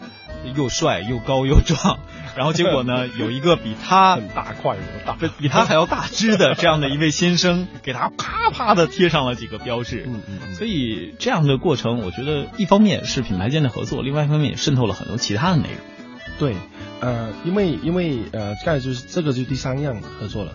[0.55, 1.99] 又帅又高又壮，
[2.35, 10.03] 然后结果呢， 有一个比他很大块、大比他还要大只的这样的一位先生，给他啪啪的贴上了几个标志。
[10.07, 10.55] 嗯嗯。
[10.55, 15.77] 所以这样的过程，我觉得一方面是品牌间的合作，另外一方面也渗透了很多其他的内容。
[16.37, 16.55] 对，
[16.99, 20.51] 呃，因为因为呃，再就是这个就是第三样合作了，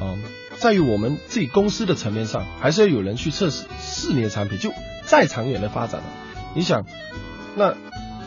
[0.00, 0.22] 嗯，
[0.56, 4.72] 在于我们自己公司的层面上，还是要有人去测试试你的产品，就
[5.02, 6.06] 再长远的发展了。
[6.54, 6.84] 你想，
[7.56, 7.74] 那。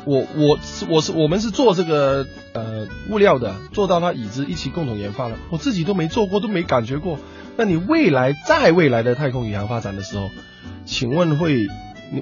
[0.08, 7.20] 我我我是我们是做这个呃物料的，做到它椅子一起共同研发的，我自己都没做过，都没感觉过。
[7.58, 10.30] 那你未来在未来的太空宇航发展的时候，
[10.86, 11.68] 请问会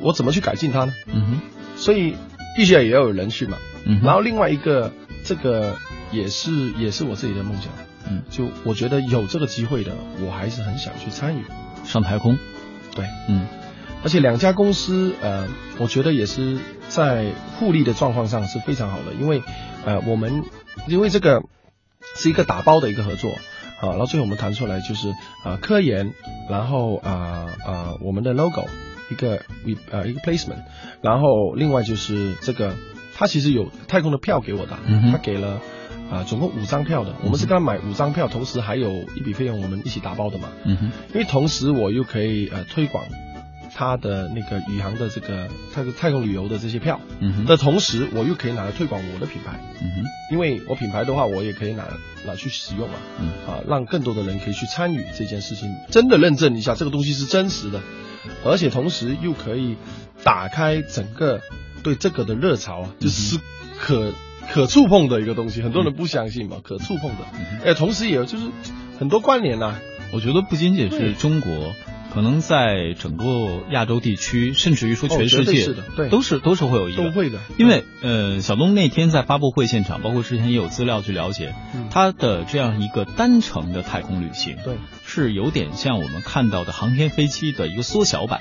[0.01, 0.93] 我怎么去改进它呢？
[1.05, 1.39] 嗯哼，
[1.77, 2.15] 所以
[2.57, 3.57] 必须要也要有人去嘛。
[3.85, 4.91] 嗯然后另外一个，
[5.23, 5.77] 这个
[6.11, 7.71] 也是也是我自己的梦想。
[8.09, 9.91] 嗯，就我觉得有这个机会的，
[10.25, 11.43] 我还是很想去参与
[11.83, 12.37] 上太空。
[12.95, 13.45] 对，嗯，
[14.05, 15.47] 而且两家公司，呃，
[15.79, 19.41] 我觉得也是在互利的状况上是非常好的，因为
[19.83, 20.43] 呃，我们
[20.87, 21.41] 因为这个
[22.15, 23.31] 是一个打包的一个合作。
[23.81, 25.09] 啊，然后最后我们谈出来就是
[25.43, 26.13] 啊科研，
[26.49, 28.65] 然后啊啊我们的 logo
[29.11, 29.41] 一个
[29.91, 30.63] 呃一个 placement，
[31.01, 32.73] 然后另外就是这个
[33.15, 35.59] 他其实有太空的票给我的，嗯他给了
[36.09, 43.03] 啊总共五张票的，我们是跟他买五张票，同时还有一笔费用我们一起打包的嘛，嗯哼，因为同时我又可以呃推广。
[43.77, 51.83] 他的那个宇航的这个太太空旅游的这些票，嗯哼，的同时我又可以拿来推广我的品牌，嗯哼，因为我品牌的话，我也可以拿
[52.25, 53.27] 拿去使用嘛，嗯。
[53.45, 57.81] 啊，让更多的人可以去参与这件事情，真的认证一下这个东西是真实的，
[58.45, 59.75] 而且同时又可以
[60.23, 61.41] 打开整个
[61.83, 63.37] 对这个的热潮啊，就是
[63.77, 64.13] 可
[64.53, 67.25] 可触碰的一个东西，很多人不相信嘛，可触碰的，
[67.65, 68.45] 哎，同时也有就是
[68.97, 69.75] 很多关联呐，
[70.13, 71.73] 我觉得不仅仅是中国。
[72.15, 77.39] 可能在整个亚洲地区，甚至于说全世界，是的，对，都是都是会有一个，都会的。
[77.57, 88.39] 因为呃，小东那天在发布会现场，包括之前也有资料去了解，嗯、它的这样一个单程的太空旅行，对，是有点像我们看到的航天飞机的一个缩小版，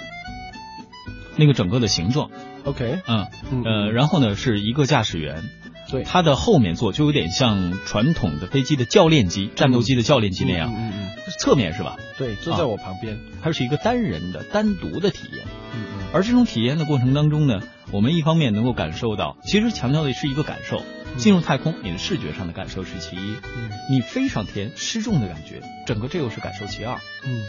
[1.35, 2.31] 那个整个的形状。
[2.62, 3.27] OK，嗯
[3.64, 5.43] 呃，然后呢是一个驾驶员。
[5.91, 11.97] 对，它的后面座就有点像传统的飞机的教练机、战斗机的教练机那样，嗯嗯，侧面是吧？
[12.18, 15.45] 对，坐在我旁边，它是一个单人的、单独的体验。
[15.74, 16.07] 嗯嗯。
[16.12, 17.61] 而这种体验的过程当中呢，
[17.91, 20.82] 我们一方面能够感受到，其实强调的是一个感受。
[21.16, 26.99] 进入太空，你的视觉上的感受是其一，嗯，你飞上天失重的感觉，整个这又是感受其二。
[27.24, 27.41] 嗯。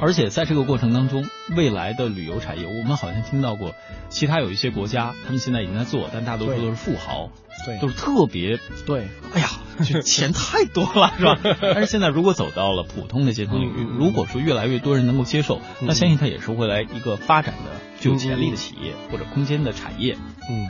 [0.00, 3.74] 而且在这个过程当中，未来的旅游产业，我们好像听到过，
[4.08, 7.30] 其他有一些国家，他们现在已经在做，但大多数都是富豪，
[7.66, 9.48] 对，都是特别对，哎呀，
[9.84, 11.38] 这钱太多了，是吧？
[11.60, 20.16] 但是现在如果走到了普通的阶层领域，如果说越来越多人能够接受，那相信它也是未来一个发展的具有潜力的企业或者空间的产业。
[20.48, 20.68] 嗯，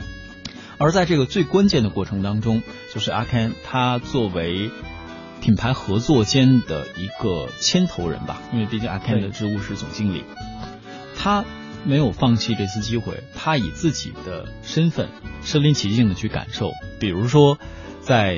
[0.79, 2.63] 而在这个最关键的过程当中，
[2.93, 4.71] 就是阿 Ken 他作为。
[5.41, 10.23] 品牌合作间的一个牵头人吧，因为毕竟阿 Ken 的职务是总经理，
[11.17, 11.45] 他
[11.85, 15.07] 没有放弃这次机会，他以自己的身份
[15.41, 17.57] 身临其境的去感受，比如说
[18.01, 18.37] 在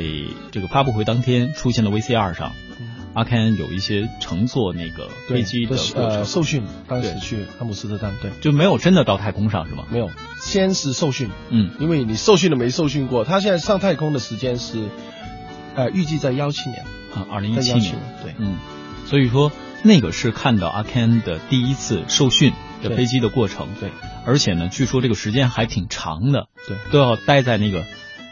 [0.51, 2.53] 这个发布会当天出现了 VCR 上，
[3.15, 9.85] 阿 Ken 有一些乘坐那个飞机的呃受训，当时去阿姆斯特丹，对，就没有真的到太空上是吗？
[9.89, 14.87] 没有，先是受训，嗯，因为你受训都没受训过，他现在上太空的时间是。
[15.73, 16.83] 呃，预计在幺七年
[17.13, 18.57] 啊，二零一七年，对，嗯，
[19.05, 19.51] 所以说
[19.83, 23.91] 那个是看到阿 Ken 的第一次受训的飞机的过程，对，
[24.25, 27.85] 而且呢，据说这个时间还挺长的，对，都要待在那个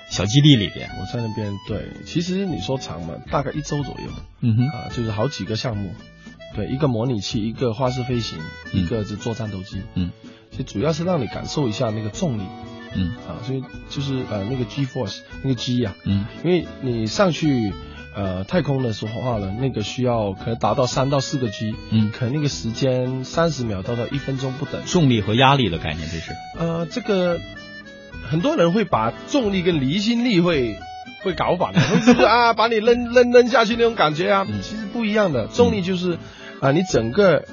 [0.09, 0.89] 小基地里边。
[0.99, 4.11] 我在那边，对，其实你说长嘛，大概一周左右，
[4.41, 5.93] 嗯哼，啊，就是好几个项目，
[6.55, 8.39] 对，一个模拟器，一个花式飞行，
[8.71, 10.11] 嗯、一个是做战斗机，嗯，
[10.51, 12.43] 其实主要是让你感受一下那个重力。
[12.95, 17.71] 嗯啊，所以就是呃那个 G force 那个 G 呀、啊，嗯，因为你上去
[18.15, 24.83] 呃太空的时候话呢，那个需要可能达到三到四个 G，嗯，可能那个时间三十秒到到一分钟不等。
[24.85, 26.31] 重力和压力的概念这是？
[26.57, 27.39] 呃，这个
[28.29, 30.77] 很多人会把重力跟离心力会
[31.23, 32.53] 会搞反的， 是不是啊？
[32.53, 35.47] 把你扔扔扔下去那种感觉啊，嗯、其实不一样的。
[35.47, 36.17] 重力就是啊、
[36.61, 37.45] 呃，你整个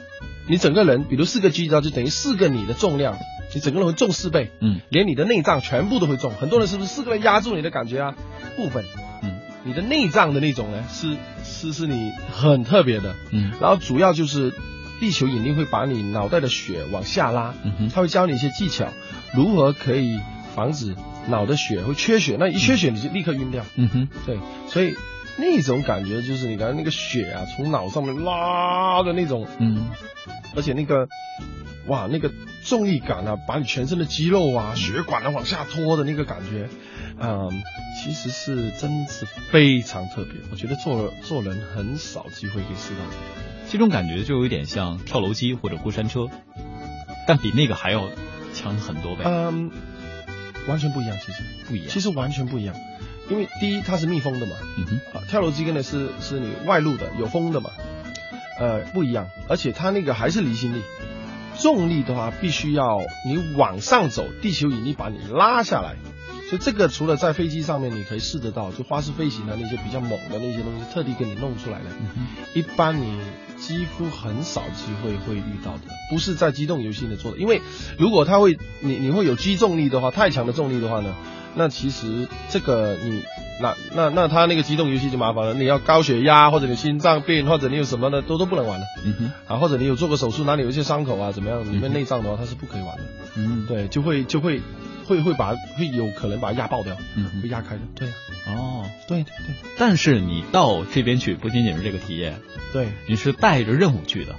[0.48, 3.16] 你整个人，比如四个 G 到就等于四个你的重量。
[3.54, 6.32] 你整个人会重四倍，嗯，连你的内脏全部都会重。
[6.32, 8.14] 很多人是不是四个人压住你的感觉啊？
[8.54, 9.02] 部分，嗯，
[9.66, 13.52] 你的内脏的那种呢，是是是你很特别的，嗯。
[13.60, 14.54] 然后主要就是
[15.00, 18.88] 地球引力会把你脑袋的血往下拉，嗯哼，它会教你一些技巧，
[19.34, 20.20] 如何可以
[20.54, 20.94] 防止
[21.28, 22.36] 脑的血会缺血。
[22.38, 24.38] 那一缺血你就立刻晕掉，嗯哼，对，
[24.68, 24.94] 所以
[25.36, 29.88] 那种感觉就是你刚才那个血啊从脑上面拉的那种，嗯，
[30.54, 31.08] 而且那个。
[31.88, 32.32] 哇，那个
[32.64, 36.68] 重力感啊，把你全身的肌肉啊、血管啊往下拖的那个感觉，
[37.18, 37.62] 嗯，
[38.02, 40.34] 其实是真是非常特别。
[40.50, 43.46] 我觉得做做人很少机会可以试到这个。
[43.68, 46.28] 这种感觉就有点像跳楼机或者过山车，
[47.26, 48.08] 但比那个还要
[48.54, 49.22] 强很多倍。
[49.24, 49.70] 嗯，
[50.68, 52.74] 完全不一样，其实不一样，其实完全不一样。
[53.28, 57.70] 因为第一它是密封的嘛，嗯哼，啊，跳楼机跟的是是你外露的有风的嘛，
[58.60, 60.82] 呃，不一样，而且它那个还是离心力。
[61.58, 65.96] 重力的话，必须要你往上走，地球引力把你拉下来。
[66.48, 71.86] 所以这个除了在飞机上面你可以试得到，就花式飞行的那些比较猛的那些东西，特地给你弄出来的，
[72.54, 73.18] 一般你
[73.56, 77.38] 几乎很少机会会遇到的，不是在机动游戏里做的。
[77.38, 77.60] 因为
[77.98, 81.14] 如果它会你你会有机重力的话，太强的重力的话呢，
[81.54, 83.22] 那其实这个你
[83.60, 88.86] 那那那它那个机动游戏就麻烦了，你要高血压或者你心脏病或者你有什么的都都不能玩了。
[89.04, 93.02] 嗯哼，啊，或者你有做过手术，哪里有一些伤口啊，怎么样，里面内脏的话，它是不可以玩的。
[93.36, 94.62] 嗯，对，就会就会会
[95.06, 97.80] 会会把会有可能把它压爆掉，嗯，会压开的。
[97.94, 99.54] 对啊，哦，对对对。
[99.78, 102.40] 但是你到这边去，不仅仅是这个体验，
[102.72, 104.34] 对，你是带着任务去的。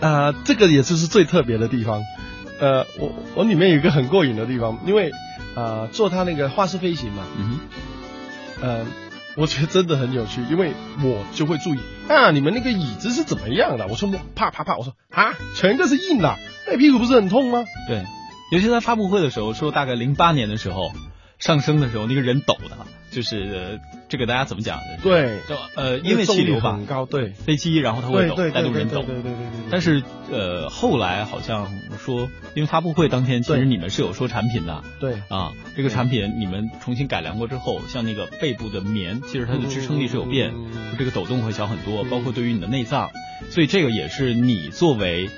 [0.00, 2.02] 啊、 这个也就是最特别的地方。
[2.58, 5.10] 呃，我我里面有一个很过瘾的地方，因为
[5.54, 7.60] 啊、做他那个花式飞行嘛，嗯
[8.60, 8.86] 呃，
[9.36, 11.78] 我觉得真的很有趣，因为我就会注意
[12.08, 13.86] 啊，你们那个椅子是怎么样的？
[13.86, 17.64] 我说啪啪啪，我说啊，全都是硬的，那屁股不是很痛吗？
[17.88, 18.04] 对，
[18.52, 20.92] 尤其在发布会的时候，说大概零八年的时候
[21.38, 24.98] 上升的时候，那个人抖的，就是、呃这个大家怎么讲呢？
[25.02, 29.02] 对，就呃，因为气流吧，很高，对，飞机然后它会抖，带动人抖。
[29.02, 29.36] 对对对对。
[29.68, 31.68] 但是呃，后来好像
[31.98, 35.14] 说，因为发布会当天，其实你们是有说产品的，对。
[35.28, 40.52] 啊，这个产品你们重新改良过之后，像那个背部的棉，其实它的支撑力是有变，
[40.92, 43.10] 就这个抖动会小很多，包括对于你的内脏，
[43.50, 45.28] 所以这个也是你作为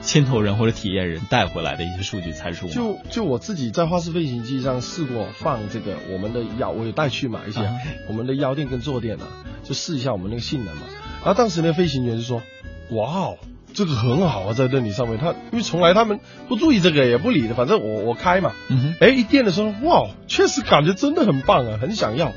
[0.00, 2.72] 牵头人或者体验人带回来的一些数据参数嘛。
[2.74, 7.72] 就就我自己在花式飞行机上试过放这个我们的腰，我有带去买一些、啊
[8.08, 9.26] 我们的腰垫跟坐垫啊，
[9.64, 10.82] 就试一下我们那个性能嘛。
[11.24, 12.42] 然后当时那飞行员就说
[12.90, 13.38] ：“哇哦，
[13.72, 16.18] 这个很好啊，在这里上面，他因为从来他们
[16.48, 22.32] 不注意这个，也不理的，反正我我开嘛，嗯哼，哎一电的时候，哇，确实感觉真的很棒啊，很想要。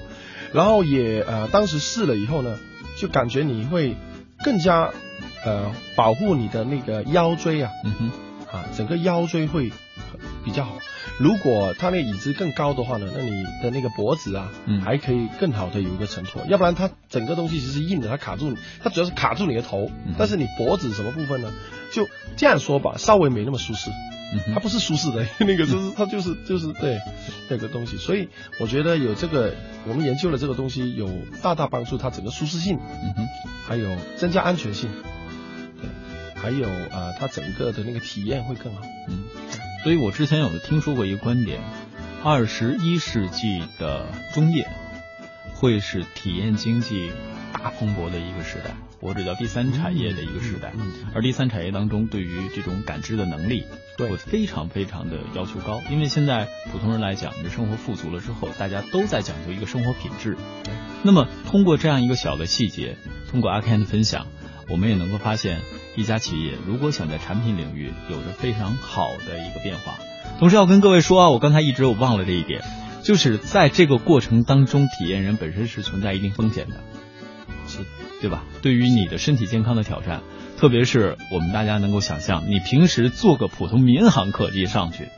[0.53, 2.57] 然后也呃当时试了以后呢，
[2.95, 3.97] 就感觉你会
[4.43, 4.91] 更加
[5.45, 8.11] 呃保护你的那个腰椎啊，嗯哼，
[8.57, 9.71] 啊，整个腰椎会
[10.43, 10.77] 比较好。
[11.17, 16.43] 如果它那个椅子更高的话呢，那你的那个脖子啊，嗯还可以更好的有一个承托。
[16.47, 21.53] 要不然它整个东西其实硬的，它卡住你，它主要是卡住你的头，嗯但是你脖子什么部分呢？
[21.93, 23.89] 就这样说吧，稍微没那么舒适。
[24.53, 26.99] 它不是舒适的，那个就是 它就是就是对
[27.47, 28.27] 那个东西，所以
[28.59, 29.53] 我觉得有这个
[29.87, 31.07] 我们研究了这个东西，有
[31.41, 33.27] 大大帮助它整个舒适性，嗯哼，
[33.65, 35.01] 还有增加安全性，对，
[36.45, 38.83] 还有呃它整个的那个体验会更好。
[39.07, 39.23] 嗯，
[39.83, 41.59] 所以我之前有听说过一个观点，
[42.23, 44.67] 二十一世纪的中叶
[45.55, 47.11] 会是体验经济
[47.51, 50.71] 大蓬勃的一个时代，或者叫第三产业的一个时代。
[50.75, 53.65] 嗯而第三产业当中，对于这种感知的能力，
[53.97, 55.81] 对会非常非常的要求高。
[55.89, 60.37] 因为现在普通人来讲，你的生活富足了之后，大家都在讲究一个生活品质。
[61.01, 62.97] 那么通过这样一个小的细节，
[63.31, 64.27] 通过阿 Ken 的分享，
[64.67, 65.61] 我们也能够发现，
[65.95, 69.95] 一家企业如果想在产品领域有着非常好的一个变化，
[70.39, 72.63] 同时要跟各位说啊，我刚才一直我忘了这一点，
[73.03, 76.75] 就是在这个过程当中，体验人本身是存在一定风险的，
[77.67, 77.79] 是
[78.21, 78.43] 对吧？
[78.63, 80.23] 对于你的身体健康的挑战，
[80.57, 85.09] 特别是我们大家能够想象，你平时坐个普通民航客机上去，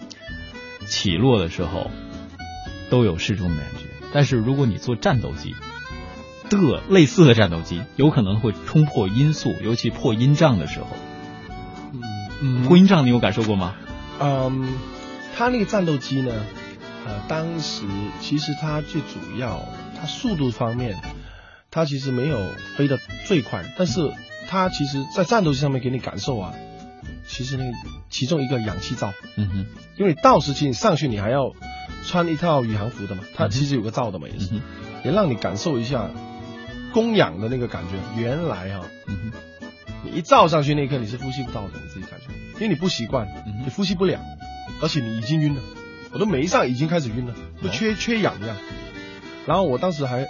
[0.88, 1.90] 起落的时候
[2.90, 5.56] 都有失重的感觉，但是如果你坐战斗机。
[6.50, 10.88] 的类似的战斗机有可能会冲破音速，尤其破音障的时候。
[12.40, 13.74] 嗯破音障你有感受过吗？
[14.20, 14.68] 嗯，
[15.36, 16.32] 它那个战斗机呢，
[17.06, 17.84] 呃，当时
[18.22, 19.66] 其实它最主要，
[20.00, 20.96] 它速度方面，
[21.72, 22.38] 它其实没有
[22.76, 24.12] 飞得最快，但是
[24.48, 26.54] 它其实在战斗机上面给你感受啊，
[27.28, 27.72] 其实那个
[28.10, 29.66] 其中一个氧气罩，嗯哼，
[29.98, 31.54] 因为到时期你上去你还要
[32.06, 34.62] 穿一套宇航服的嘛，它其实有个罩的嘛，也是，嗯
[35.04, 36.10] 也让你感受一下
[36.98, 38.20] 供氧的那个感觉。
[38.20, 39.32] 原来啊，嗯
[40.04, 44.20] 你一照上去那一刻你是呼吸不到的，你自己感觉，因为你不习惯，嗯你呼吸不了，
[44.82, 45.62] 而且你已经晕了，
[46.12, 48.58] 我都没上已经开始晕了，就哦缺、缺氧一样。
[49.46, 50.28] 然后我当时还，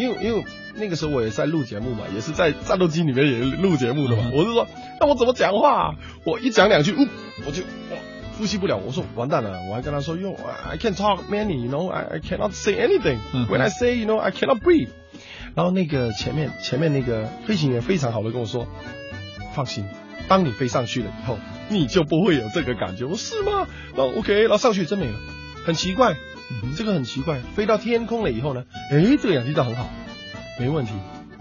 [0.00, 0.44] 因为因为
[0.74, 4.66] 那个时候我也在录节目嘛，也是在战斗机里面也录节目的嘛，嗯我就说
[4.98, 5.94] 那我怎么讲话、
[6.24, 7.08] 我一讲两句，嗯，
[7.46, 7.98] 我就哇
[8.36, 10.34] 呼吸不了，我说完蛋了，我还跟他说哟
[10.68, 14.88] ，I can't talk many，you know，I I cannot say anything、嗯 when I say，you know，I cannot breathe。
[15.54, 18.66] 然后那个前面前面那个飞行员非常好的跟我说，
[19.54, 19.84] 放心，
[20.28, 21.38] 当你飞上去了以后，
[21.68, 23.04] 你就不会有这个感觉。
[23.04, 23.66] 我说是吗？
[23.96, 25.18] 然后 OK，然后上去真没了，
[25.64, 26.16] 很奇怪，
[26.76, 27.40] 这个很奇怪。
[27.54, 29.88] 飞到天空了以后呢，诶，这个氧气罩很好，
[30.58, 30.92] 没问题。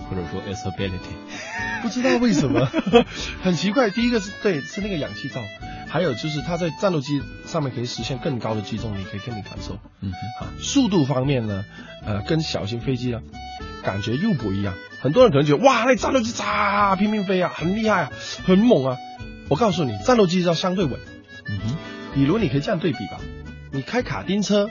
[0.10, 1.14] 或者说 stability，
[1.84, 2.68] 不知道为什么，
[3.44, 3.92] 很奇怪。
[3.92, 5.40] 第一个是对，是那个氧气罩，
[5.88, 9.78] 还有就是它在战斗机上面可以实现更高的机动力，可以跟你感受。
[10.02, 11.64] 嗯啊，速度方面呢，
[12.04, 13.22] 呃，跟小型飞机呢，
[13.84, 14.74] 感觉又不一样。
[15.02, 18.12] 很多人可能觉得哇，那战斗机咋拼命飞啊，很厉害啊，
[18.46, 18.98] 很猛啊。
[19.48, 21.00] 我告诉你，战斗机要相对稳。
[21.48, 21.78] 嗯哼，
[22.14, 23.20] 比如你可以这样对比吧，
[23.72, 24.70] 你开卡丁车，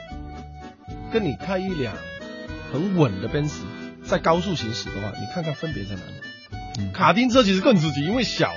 [1.11, 1.93] 跟你开一辆
[2.71, 3.55] 很稳的奔驰，
[4.05, 6.13] 在高速行驶的话，你看看分别在哪里？
[6.79, 8.53] 嗯卡丁车其实更刺激，因为小，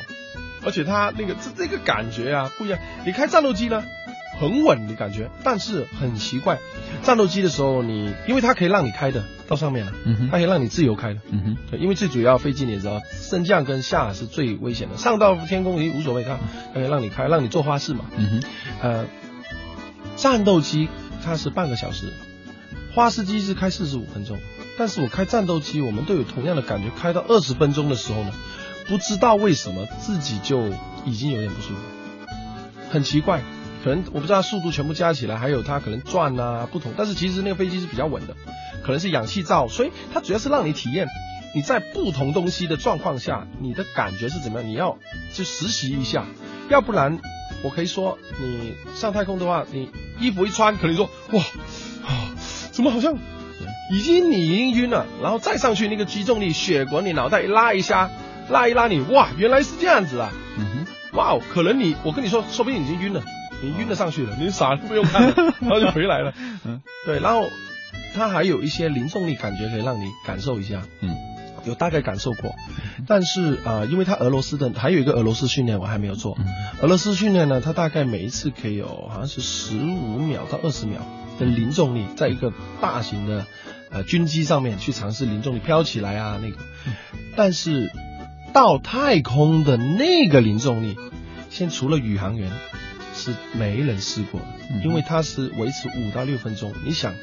[0.65, 2.79] 而且它那个这这个感觉啊不一样。
[3.05, 3.83] 你开战斗机呢，
[4.43, 6.59] 很稳的感觉，但是很奇怪，
[7.05, 11.21] 战斗机的时候你，因为它可以让你开的到上面了，嗯哼它可以让你自由开的。
[11.31, 16.41] 嗯哼，对，因为最主要飞机你知道，升降跟下是最危险的，上到天空也无所谓，它
[16.75, 18.07] 它可以让你开，让你做花式嘛。
[18.17, 18.43] 嗯哼，
[18.83, 19.07] 呃，
[20.17, 20.89] 战斗机
[21.25, 22.13] 它是半个小时，
[22.93, 24.41] 花式机是开四十五分钟，
[24.77, 28.33] 但是我开战斗机，我们都有同样的感觉，开到二十分钟的时候呢，
[28.89, 30.69] 不知道为什么自己就
[31.05, 31.81] 已经有点不舒服，
[32.91, 33.41] 很奇怪。
[33.83, 38.37] 可能我不知道速度全部加起来，还有它可能转啊不同，但是其实那个飞机是比较稳的，
[38.85, 41.07] 可能是氧气罩，所以它主要是让你体验
[41.55, 44.99] 你在不同东西的状况下，你的感觉是怎么样，你要
[45.33, 46.25] 去实习一下，
[46.71, 47.19] 要不然
[47.63, 51.43] 我可以说你上太空的话，你衣服一穿，可能说哇
[52.07, 52.31] 啊，
[52.71, 53.15] 怎么好像
[53.93, 58.11] 已经你已经晕了，然后再上去那个击重力，血管你脑袋一拉一下，
[58.49, 60.07] 拉一拉你，哇，原来是这样？
[60.07, 63.23] 子啊，嗯哼，哇，可能你我跟你说，说不定已经晕了。
[63.63, 66.35] 你晕得上去了，你啥都不用看了，然后就回来了。
[66.67, 67.49] 嗯，对，然后
[68.15, 70.83] 它还有一些零重力感觉可以让你感受一下。
[71.01, 71.17] 嗯，
[71.65, 72.55] 有大概感受过，
[73.07, 76.37] 但是啊、呃因为它俄罗斯的还有一个俄罗斯训练我还没有做。
[76.39, 76.47] 嗯
[76.83, 81.01] 俄罗斯训练呢，它大概每一次可以有好像是十五秒到二十秒
[81.39, 83.47] 的零重力，在一个大型的
[83.91, 86.57] 呃军机上面去尝试零重力飘起来啊那个，
[87.37, 87.93] 但是
[88.53, 90.97] 到太空的那个零重力，
[91.51, 92.51] 现在除了宇航员
[93.23, 96.73] 是没人试过的，嗯因为它是维持五到六分钟。
[96.85, 97.15] 你想，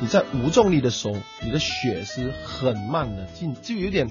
[0.00, 4.08] 你在无重力的时候，你的血是很慢的静，就有点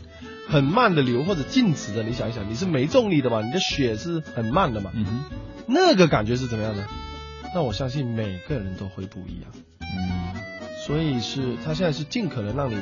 [0.50, 2.04] 很慢的流或者静止的。
[2.04, 5.24] 你想一想，你是没重力的嘛，你的血是很慢的嘛，嗯哼，
[5.68, 6.86] 那个感觉是怎么样的？
[7.56, 9.50] 那我相信每个人都会不一样。
[9.80, 10.42] 嗯
[10.86, 12.78] 所以是他现在是尽可能让你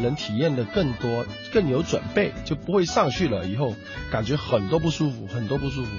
[0.00, 3.74] 能体验的更多，更有准备，就不会上去了以后
[4.10, 5.90] 感觉很多不舒服，很多不舒服。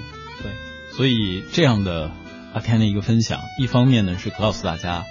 [0.42, 0.52] 对，
[0.96, 2.10] 所以这样的
[2.52, 5.04] 阿 Ken 的一个分享，一方面呢是告诉大家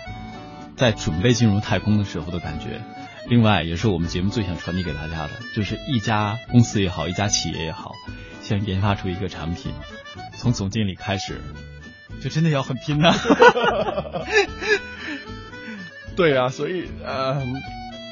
[0.75, 2.81] 在准备进入太空的时候的感觉，
[3.27, 7.93] 另外也是我们节目最想传递给大家的，就是一家公司也好，一家企业也好，
[8.41, 9.71] 想研发出一个产品，
[10.37, 11.39] 从总经理开始，
[12.21, 13.13] 就真的要很拼呐、
[16.15, 17.41] 对啊，所以呃，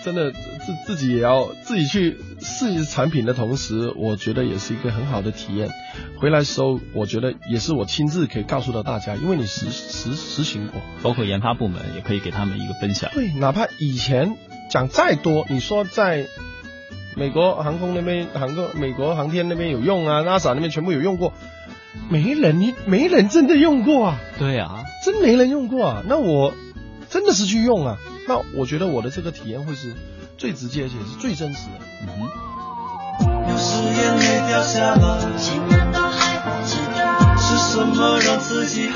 [0.04, 5.70] 真的自自己也要自己去试产品的同时，我觉得也是一个很好的体验。
[6.18, 10.82] 回来时候，我觉得也是我亲自可以告诉到大家，因为你实实实行过。
[11.02, 13.10] 包括研发部门也可以给他们一个分享。
[13.14, 14.38] 对，哪怕以前
[14.70, 16.28] 讲再多，你说在
[17.18, 21.34] 美国航空那边、航空美国航天那边有用啊，NASA 那边全部有用过，
[22.10, 26.04] 没人你没人真的用过啊，对啊，真没人用过啊。
[26.08, 26.54] 那我
[27.10, 29.94] 真的是去用啊，那我觉得我的这个体验会是
[30.38, 31.86] 最直接且是最真实的。
[32.02, 32.46] 嗯哼。
[33.50, 35.08] 有时眼泪掉下都
[36.10, 38.90] 还不知道是什么让自己